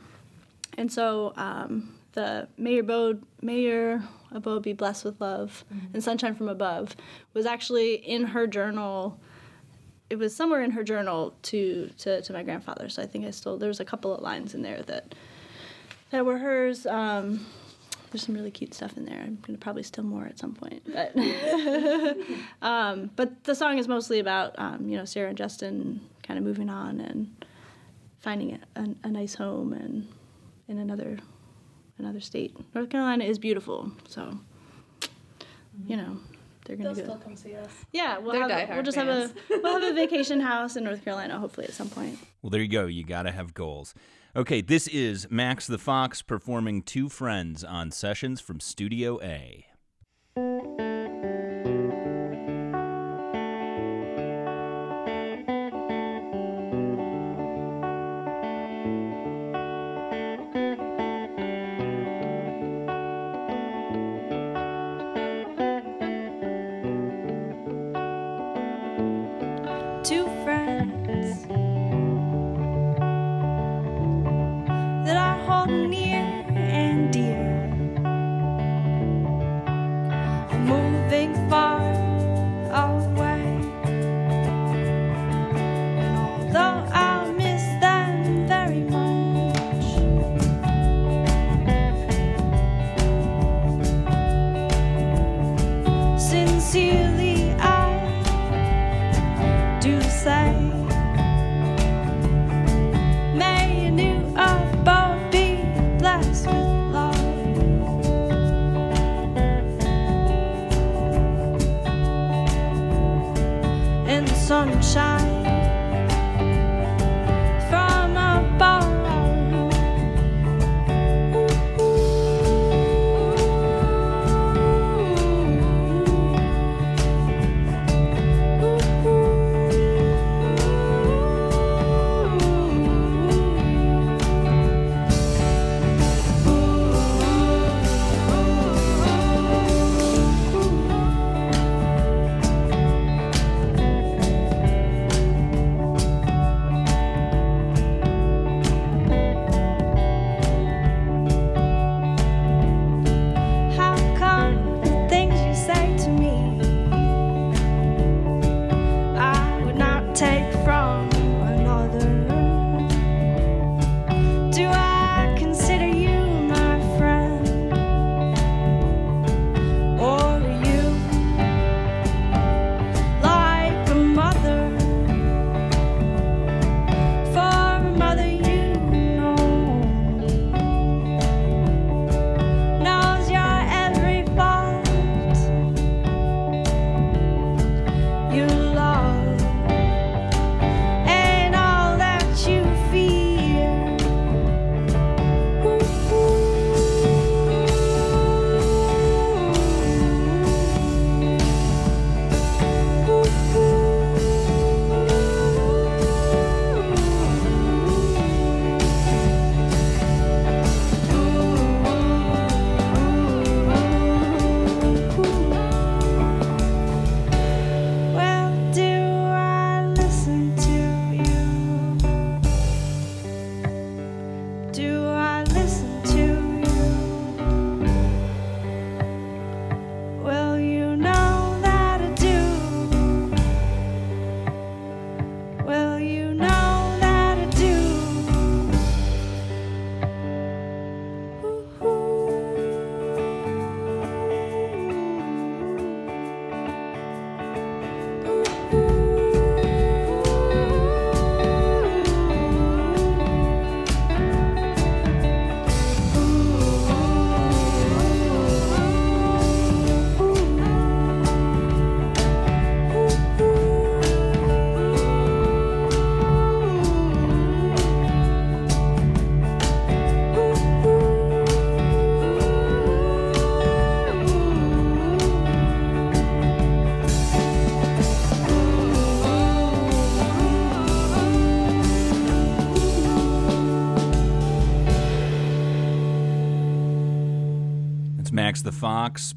and 0.78 0.90
so 0.90 1.32
um, 1.36 1.94
the 2.12 2.48
Mayor 2.56 2.82
Bode, 2.82 3.22
Mayor 3.40 4.02
Abode 4.30 4.62
be 4.62 4.72
blessed 4.72 5.04
with 5.04 5.20
love 5.20 5.64
and 5.92 6.02
sunshine 6.02 6.34
from 6.34 6.48
above 6.48 6.96
was 7.34 7.46
actually 7.46 7.94
in 7.94 8.24
her 8.24 8.46
journal. 8.46 9.18
It 10.12 10.18
was 10.18 10.36
somewhere 10.36 10.60
in 10.60 10.72
her 10.72 10.84
journal 10.84 11.32
to, 11.44 11.88
to, 12.00 12.20
to 12.20 12.32
my 12.34 12.42
grandfather. 12.42 12.90
So 12.90 13.00
I 13.00 13.06
think 13.06 13.24
I 13.24 13.30
still 13.30 13.56
there's 13.56 13.80
a 13.80 13.84
couple 13.86 14.14
of 14.14 14.20
lines 14.20 14.54
in 14.54 14.60
there 14.60 14.82
that 14.82 15.14
that 16.10 16.26
were 16.26 16.36
hers. 16.36 16.84
Um, 16.84 17.46
there's 18.10 18.26
some 18.26 18.34
really 18.34 18.50
cute 18.50 18.74
stuff 18.74 18.98
in 18.98 19.06
there. 19.06 19.18
I'm 19.18 19.38
gonna 19.40 19.56
probably 19.56 19.82
steal 19.82 20.04
more 20.04 20.26
at 20.26 20.38
some 20.38 20.52
point, 20.52 20.82
but 20.84 21.16
um, 22.62 23.10
but 23.16 23.42
the 23.44 23.54
song 23.54 23.78
is 23.78 23.88
mostly 23.88 24.18
about 24.18 24.54
um, 24.58 24.86
you 24.86 24.98
know 24.98 25.06
Sarah 25.06 25.30
and 25.30 25.38
Justin 25.38 26.02
kind 26.22 26.38
of 26.38 26.44
moving 26.44 26.68
on 26.68 27.00
and 27.00 27.46
finding 28.18 28.52
a, 28.52 28.80
a, 28.80 28.88
a 29.04 29.08
nice 29.08 29.34
home 29.34 29.72
and 29.72 30.06
in 30.68 30.76
another 30.76 31.20
another 31.96 32.20
state. 32.20 32.54
North 32.74 32.90
Carolina 32.90 33.24
is 33.24 33.38
beautiful, 33.38 33.90
so 34.08 34.38
you 35.86 35.96
know 35.96 36.18
they're 36.72 36.84
gonna 36.84 36.94
They'll 36.94 37.04
still 37.04 37.18
come 37.18 37.36
see 37.36 37.54
us. 37.54 37.68
Yeah, 37.92 38.18
we'll, 38.18 38.32
They're 38.32 38.48
have, 38.48 38.68
we'll 38.70 38.82
just 38.82 38.96
have 38.96 39.08
a 39.08 39.30
we'll 39.50 39.80
have 39.80 39.92
a 39.92 39.94
vacation 39.94 40.40
house 40.40 40.76
in 40.76 40.84
North 40.84 41.04
Carolina, 41.04 41.38
hopefully 41.38 41.66
at 41.66 41.74
some 41.74 41.88
point. 41.90 42.18
Well, 42.40 42.50
there 42.50 42.62
you 42.62 42.68
go. 42.68 42.86
You 42.86 43.04
got 43.04 43.22
to 43.24 43.30
have 43.30 43.52
goals. 43.52 43.94
Okay, 44.34 44.62
this 44.62 44.88
is 44.88 45.26
Max 45.30 45.66
the 45.66 45.76
Fox 45.76 46.22
performing 46.22 46.82
Two 46.82 47.10
Friends 47.10 47.62
on 47.62 47.90
Sessions 47.90 48.40
from 48.40 48.58
Studio 48.60 49.20
A. 49.22 49.66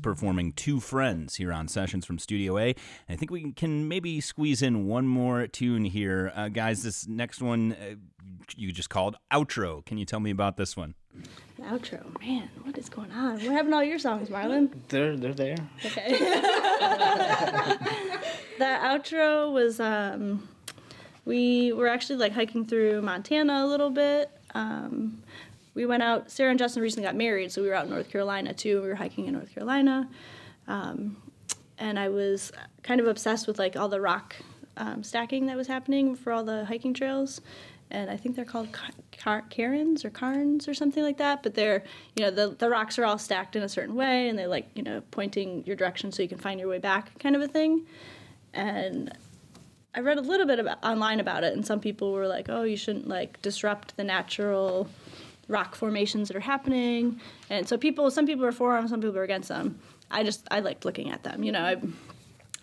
performing 0.05 0.53
Two 0.53 0.79
Friends 0.79 1.37
here 1.37 1.51
on 1.51 1.67
Sessions 1.67 2.05
from 2.05 2.19
Studio 2.19 2.59
A. 2.59 2.75
I 3.09 3.15
think 3.15 3.31
we 3.31 3.53
can 3.53 3.87
maybe 3.87 4.21
squeeze 4.21 4.61
in 4.61 4.85
one 4.85 5.07
more 5.07 5.47
tune 5.47 5.83
here. 5.83 6.31
Uh, 6.35 6.47
guys, 6.47 6.83
this 6.83 7.07
next 7.07 7.41
one 7.41 7.73
uh, 7.73 7.95
you 8.55 8.71
just 8.71 8.91
called 8.91 9.15
Outro. 9.33 9.83
Can 9.83 9.97
you 9.97 10.05
tell 10.05 10.19
me 10.19 10.29
about 10.29 10.57
this 10.57 10.77
one? 10.77 10.93
The 11.57 11.63
outro, 11.63 12.21
man, 12.21 12.51
what 12.61 12.77
is 12.77 12.87
going 12.87 13.11
on? 13.13 13.33
What 13.33 13.41
happened 13.41 13.71
to 13.71 13.77
all 13.77 13.83
your 13.83 13.97
songs, 13.97 14.29
Marlon? 14.29 14.69
They're 14.89 15.17
they're 15.17 15.33
there. 15.33 15.57
Okay. 15.83 16.11
that 18.59 18.81
outro 18.83 19.51
was 19.51 19.79
um, 19.79 20.47
we 21.25 21.73
were 21.73 21.87
actually 21.87 22.17
like 22.17 22.33
hiking 22.33 22.67
through 22.67 23.01
Montana 23.01 23.63
a 23.63 23.67
little 23.67 23.89
bit. 23.89 24.29
Um, 24.53 25.23
we 25.75 25.85
went 25.85 26.01
out. 26.01 26.31
Sarah 26.31 26.49
and 26.49 26.57
Justin 26.57 26.81
recently 26.81 27.05
got 27.05 27.15
married, 27.15 27.51
so 27.51 27.61
we 27.61 27.67
were 27.67 27.75
out 27.75 27.85
in 27.85 27.91
North 27.91 28.09
Carolina 28.09 28.53
too. 28.53 28.81
We 28.81 28.87
were 28.87 28.95
hiking 28.95 29.27
in 29.27 29.33
North 29.33 29.53
Carolina, 29.53 30.09
um, 30.67 31.17
and 31.77 31.99
I 31.99 32.09
was 32.09 32.51
kind 32.81 32.99
of 32.99 33.07
obsessed 33.07 33.45
with 33.45 33.59
like 33.59 33.75
all 33.75 33.89
the 33.89 34.01
rock 34.01 34.35
um, 34.77 35.03
stacking 35.03 35.45
that 35.47 35.57
was 35.57 35.67
happening 35.67 36.15
for 36.15 36.33
all 36.33 36.43
the 36.43 36.65
hiking 36.65 36.93
trails. 36.93 37.41
And 37.91 38.09
I 38.09 38.17
think 38.17 38.35
they're 38.35 38.45
called 38.45 38.75
cairns 39.49 40.03
or 40.03 40.09
cairns 40.09 40.67
or 40.67 40.73
something 40.73 41.03
like 41.03 41.17
that. 41.17 41.43
But 41.43 41.53
they're, 41.53 41.83
you 42.15 42.23
know, 42.23 42.31
the, 42.31 42.49
the 42.49 42.67
rocks 42.67 42.97
are 42.97 43.05
all 43.05 43.19
stacked 43.19 43.55
in 43.55 43.61
a 43.61 43.69
certain 43.69 43.95
way, 43.95 44.27
and 44.27 44.39
they're 44.39 44.47
like, 44.47 44.67
you 44.73 44.81
know, 44.81 45.01
pointing 45.11 45.63
your 45.65 45.75
direction 45.75 46.11
so 46.11 46.23
you 46.23 46.29
can 46.29 46.39
find 46.39 46.59
your 46.59 46.67
way 46.67 46.79
back, 46.79 47.17
kind 47.19 47.35
of 47.35 47.41
a 47.43 47.47
thing. 47.47 47.85
And 48.53 49.15
I 49.93 49.99
read 49.99 50.17
a 50.17 50.21
little 50.21 50.47
bit 50.47 50.59
about 50.59 50.83
online 50.83 51.19
about 51.19 51.43
it, 51.43 51.53
and 51.53 51.65
some 51.65 51.79
people 51.79 52.11
were 52.11 52.27
like, 52.27 52.47
"Oh, 52.49 52.63
you 52.63 52.75
shouldn't 52.75 53.07
like 53.07 53.41
disrupt 53.41 53.95
the 53.95 54.03
natural 54.03 54.89
rock 55.47 55.75
formations 55.75 56.27
that 56.27 56.37
are 56.37 56.41
happening." 56.41 57.19
And 57.49 57.67
so 57.67 57.77
people, 57.77 58.09
some 58.11 58.25
people 58.25 58.45
are 58.45 58.51
for 58.51 58.73
them, 58.73 58.87
some 58.87 59.01
people 59.01 59.17
are 59.17 59.23
against 59.23 59.49
them. 59.49 59.79
I 60.11 60.23
just 60.23 60.47
I 60.51 60.59
liked 60.59 60.85
looking 60.85 61.11
at 61.11 61.23
them. 61.23 61.43
You 61.43 61.51
know, 61.51 61.61
I 61.61 61.77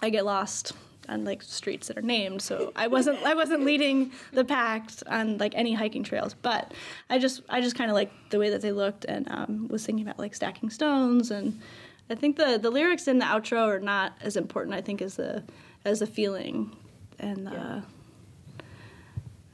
I 0.00 0.10
get 0.10 0.24
lost 0.24 0.72
on 1.08 1.24
like 1.24 1.42
streets 1.42 1.88
that 1.88 1.98
are 1.98 2.02
named, 2.02 2.42
so 2.42 2.72
I 2.76 2.86
wasn't 2.86 3.22
I 3.22 3.34
wasn't 3.34 3.64
leading 3.64 4.12
the 4.32 4.44
pack 4.44 4.90
on 5.06 5.38
like 5.38 5.54
any 5.54 5.74
hiking 5.74 6.04
trails, 6.04 6.34
but 6.34 6.72
I 7.10 7.18
just 7.18 7.42
I 7.48 7.60
just 7.60 7.76
kind 7.76 7.90
of 7.90 7.94
liked 7.94 8.14
the 8.30 8.38
way 8.38 8.50
that 8.50 8.62
they 8.62 8.72
looked 8.72 9.04
and 9.04 9.28
um, 9.30 9.68
was 9.68 9.84
thinking 9.84 10.06
about 10.06 10.18
like 10.18 10.34
stacking 10.34 10.70
stones 10.70 11.30
and. 11.30 11.60
I 12.10 12.14
think 12.14 12.36
the, 12.36 12.58
the 12.60 12.68
lyrics 12.68 13.08
in 13.08 13.20
the 13.20 13.24
outro 13.24 13.68
are 13.68 13.80
not 13.80 14.12
as 14.20 14.36
important. 14.36 14.74
I 14.74 14.82
think 14.82 15.00
as 15.00 15.14
the 15.14 15.42
as 15.84 16.00
the 16.00 16.06
feeling 16.06 16.76
and 17.18 17.46
the 17.46 17.82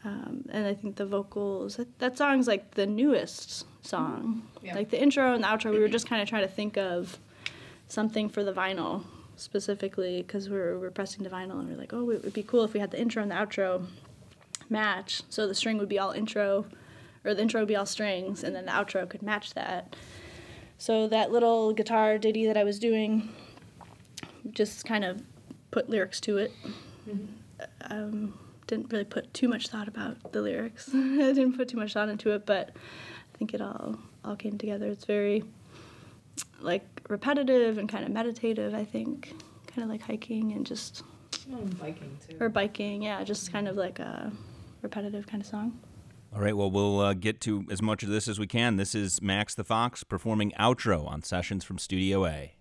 um, 0.08 0.44
and 0.48 0.66
I 0.66 0.72
think 0.72 0.96
the 0.96 1.04
vocals. 1.04 1.76
That, 1.76 1.98
that 1.98 2.16
song's 2.16 2.46
like 2.46 2.72
the 2.72 2.86
newest 2.86 3.66
song. 3.86 4.42
Yeah. 4.62 4.74
Like 4.74 4.88
the 4.90 5.00
intro 5.00 5.34
and 5.34 5.44
the 5.44 5.48
outro, 5.48 5.70
we 5.70 5.80
were 5.80 5.88
just 5.88 6.08
kind 6.08 6.22
of 6.22 6.28
trying 6.28 6.42
to 6.42 6.48
think 6.48 6.78
of 6.78 7.18
something 7.88 8.28
for 8.28 8.42
the 8.42 8.52
vinyl 8.52 9.04
specifically 9.36 10.22
because 10.22 10.48
we're 10.48 10.78
we're 10.78 10.90
pressing 10.90 11.24
to 11.24 11.30
vinyl 11.30 11.60
and 11.60 11.68
we're 11.68 11.76
like, 11.76 11.92
oh, 11.92 12.10
it 12.10 12.24
would 12.24 12.32
be 12.32 12.42
cool 12.42 12.64
if 12.64 12.72
we 12.72 12.80
had 12.80 12.90
the 12.90 13.00
intro 13.00 13.22
and 13.22 13.30
the 13.30 13.34
outro 13.34 13.86
match. 14.70 15.22
So 15.28 15.46
the 15.46 15.54
string 15.54 15.76
would 15.76 15.90
be 15.90 15.98
all 15.98 16.12
intro, 16.12 16.64
or 17.24 17.34
the 17.34 17.42
intro 17.42 17.60
would 17.60 17.68
be 17.68 17.76
all 17.76 17.86
strings, 17.86 18.42
and 18.42 18.56
then 18.56 18.64
the 18.64 18.72
outro 18.72 19.06
could 19.08 19.22
match 19.22 19.52
that. 19.54 19.94
So 20.78 21.06
that 21.08 21.30
little 21.30 21.74
guitar 21.74 22.16
ditty 22.16 22.46
that 22.46 22.56
I 22.56 22.64
was 22.64 22.78
doing, 22.78 23.28
just 24.52 24.86
kind 24.86 25.04
of 25.04 25.22
put 25.70 25.90
lyrics 25.90 26.18
to 26.20 26.38
it. 26.38 26.52
Um, 27.82 28.38
didn't 28.68 28.92
really 28.92 29.04
put 29.04 29.34
too 29.34 29.48
much 29.48 29.68
thought 29.68 29.88
about 29.88 30.32
the 30.32 30.40
lyrics. 30.40 30.88
I 30.94 31.32
didn't 31.32 31.56
put 31.56 31.68
too 31.68 31.76
much 31.76 31.94
thought 31.94 32.08
into 32.08 32.30
it, 32.30 32.46
but 32.46 32.70
I 32.70 33.38
think 33.38 33.52
it 33.54 33.60
all 33.60 33.98
all 34.24 34.36
came 34.36 34.56
together. 34.58 34.86
It's 34.86 35.04
very 35.04 35.42
like 36.60 36.84
repetitive 37.08 37.78
and 37.78 37.88
kind 37.88 38.04
of 38.04 38.12
meditative. 38.12 38.74
I 38.74 38.84
think 38.84 39.34
kind 39.66 39.82
of 39.82 39.88
like 39.88 40.02
hiking 40.02 40.52
and 40.52 40.64
just 40.64 41.02
biking 41.80 42.16
too. 42.28 42.36
or 42.38 42.48
biking. 42.48 43.02
Yeah, 43.02 43.24
just 43.24 43.52
kind 43.52 43.66
of 43.66 43.76
like 43.76 43.98
a 43.98 44.30
repetitive 44.82 45.26
kind 45.26 45.42
of 45.42 45.48
song. 45.48 45.80
All 46.34 46.42
right, 46.42 46.54
well, 46.54 46.70
we'll 46.70 47.00
uh, 47.00 47.14
get 47.14 47.40
to 47.42 47.64
as 47.70 47.80
much 47.80 48.02
of 48.02 48.10
this 48.10 48.28
as 48.28 48.38
we 48.38 48.46
can. 48.46 48.76
This 48.76 48.94
is 48.94 49.22
Max 49.22 49.54
the 49.54 49.64
Fox 49.64 50.04
performing 50.04 50.52
Outro 50.60 51.08
on 51.08 51.22
Sessions 51.22 51.64
from 51.64 51.78
Studio 51.78 52.26
A. 52.26 52.57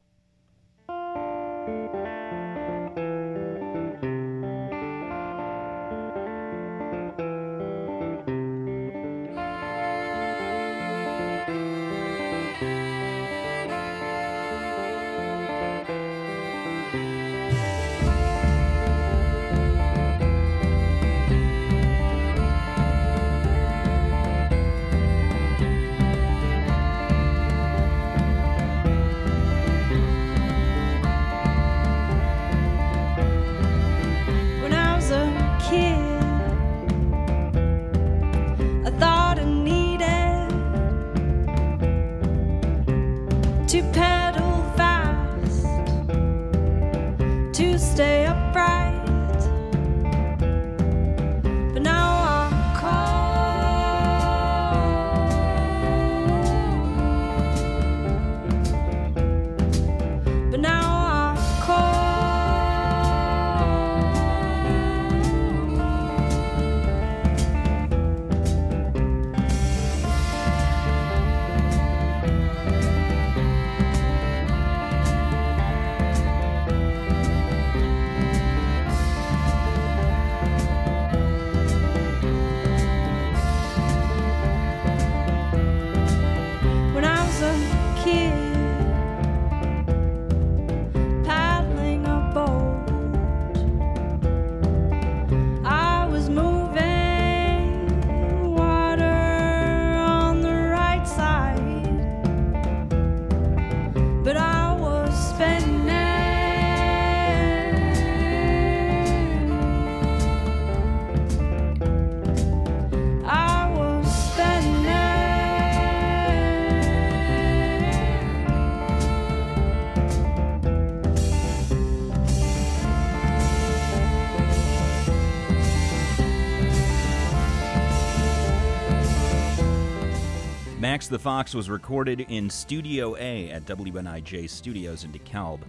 Max 130.98 131.08
the 131.08 131.20
Fox 131.20 131.54
was 131.54 131.70
recorded 131.70 132.22
in 132.22 132.50
Studio 132.50 133.16
A 133.18 133.52
at 133.52 133.68
WNIJ 133.68 134.50
Studios 134.50 135.04
in 135.04 135.12
DeKalb. 135.12 135.60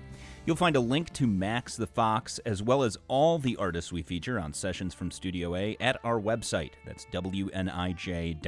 You'll 0.46 0.56
find 0.56 0.74
a 0.74 0.80
link 0.80 1.12
to 1.12 1.26
Max 1.26 1.76
the 1.76 1.86
Fox 1.86 2.38
as 2.46 2.62
well 2.62 2.82
as 2.82 2.96
all 3.08 3.38
the 3.38 3.54
artists 3.56 3.92
we 3.92 4.00
feature 4.00 4.40
on 4.40 4.54
Sessions 4.54 4.94
from 4.94 5.10
Studio 5.10 5.54
A 5.54 5.76
at 5.80 6.00
our 6.02 6.18
website. 6.18 6.70
That's 6.86 7.04
WNIJ.org. 7.12 8.42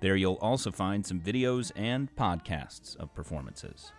There 0.00 0.16
you'll 0.16 0.34
also 0.42 0.70
find 0.70 1.06
some 1.06 1.20
videos 1.20 1.72
and 1.74 2.14
podcasts 2.14 2.94
of 2.94 3.14
performances. 3.14 3.92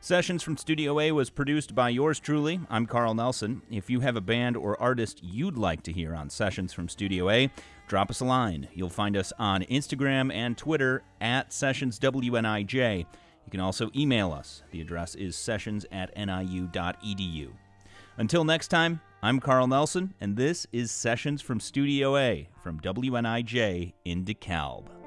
Sessions 0.00 0.42
from 0.42 0.58
Studio 0.58 1.00
A 1.00 1.10
was 1.12 1.30
produced 1.30 1.74
by 1.74 1.88
yours 1.88 2.20
truly. 2.20 2.60
I'm 2.68 2.84
Carl 2.84 3.14
Nelson. 3.14 3.62
If 3.70 3.88
you 3.88 4.00
have 4.00 4.16
a 4.16 4.20
band 4.20 4.54
or 4.54 4.78
artist 4.78 5.24
you'd 5.24 5.56
like 5.56 5.82
to 5.84 5.92
hear 5.92 6.14
on 6.14 6.28
Sessions 6.28 6.74
from 6.74 6.90
Studio 6.90 7.30
A, 7.30 7.50
drop 7.88 8.10
us 8.10 8.20
a 8.20 8.24
line. 8.24 8.68
You'll 8.74 8.88
find 8.88 9.16
us 9.16 9.32
on 9.38 9.62
Instagram 9.62 10.32
and 10.32 10.56
Twitter 10.56 11.02
at 11.20 11.50
SessionsWNIJ. 11.50 12.98
You 13.00 13.50
can 13.50 13.60
also 13.60 13.90
email 13.94 14.32
us. 14.32 14.62
The 14.70 14.80
address 14.80 15.14
is 15.14 15.36
sessions 15.36 15.84
at 15.92 16.16
niu.edu. 16.16 17.50
Until 18.16 18.44
next 18.44 18.68
time, 18.68 19.00
I'm 19.22 19.40
Carl 19.40 19.66
Nelson, 19.66 20.14
and 20.20 20.36
this 20.36 20.66
is 20.72 20.90
Sessions 20.90 21.42
from 21.42 21.58
Studio 21.60 22.16
A 22.16 22.48
from 22.62 22.78
WNIJ 22.80 23.94
in 24.04 24.24
DeKalb. 24.24 25.03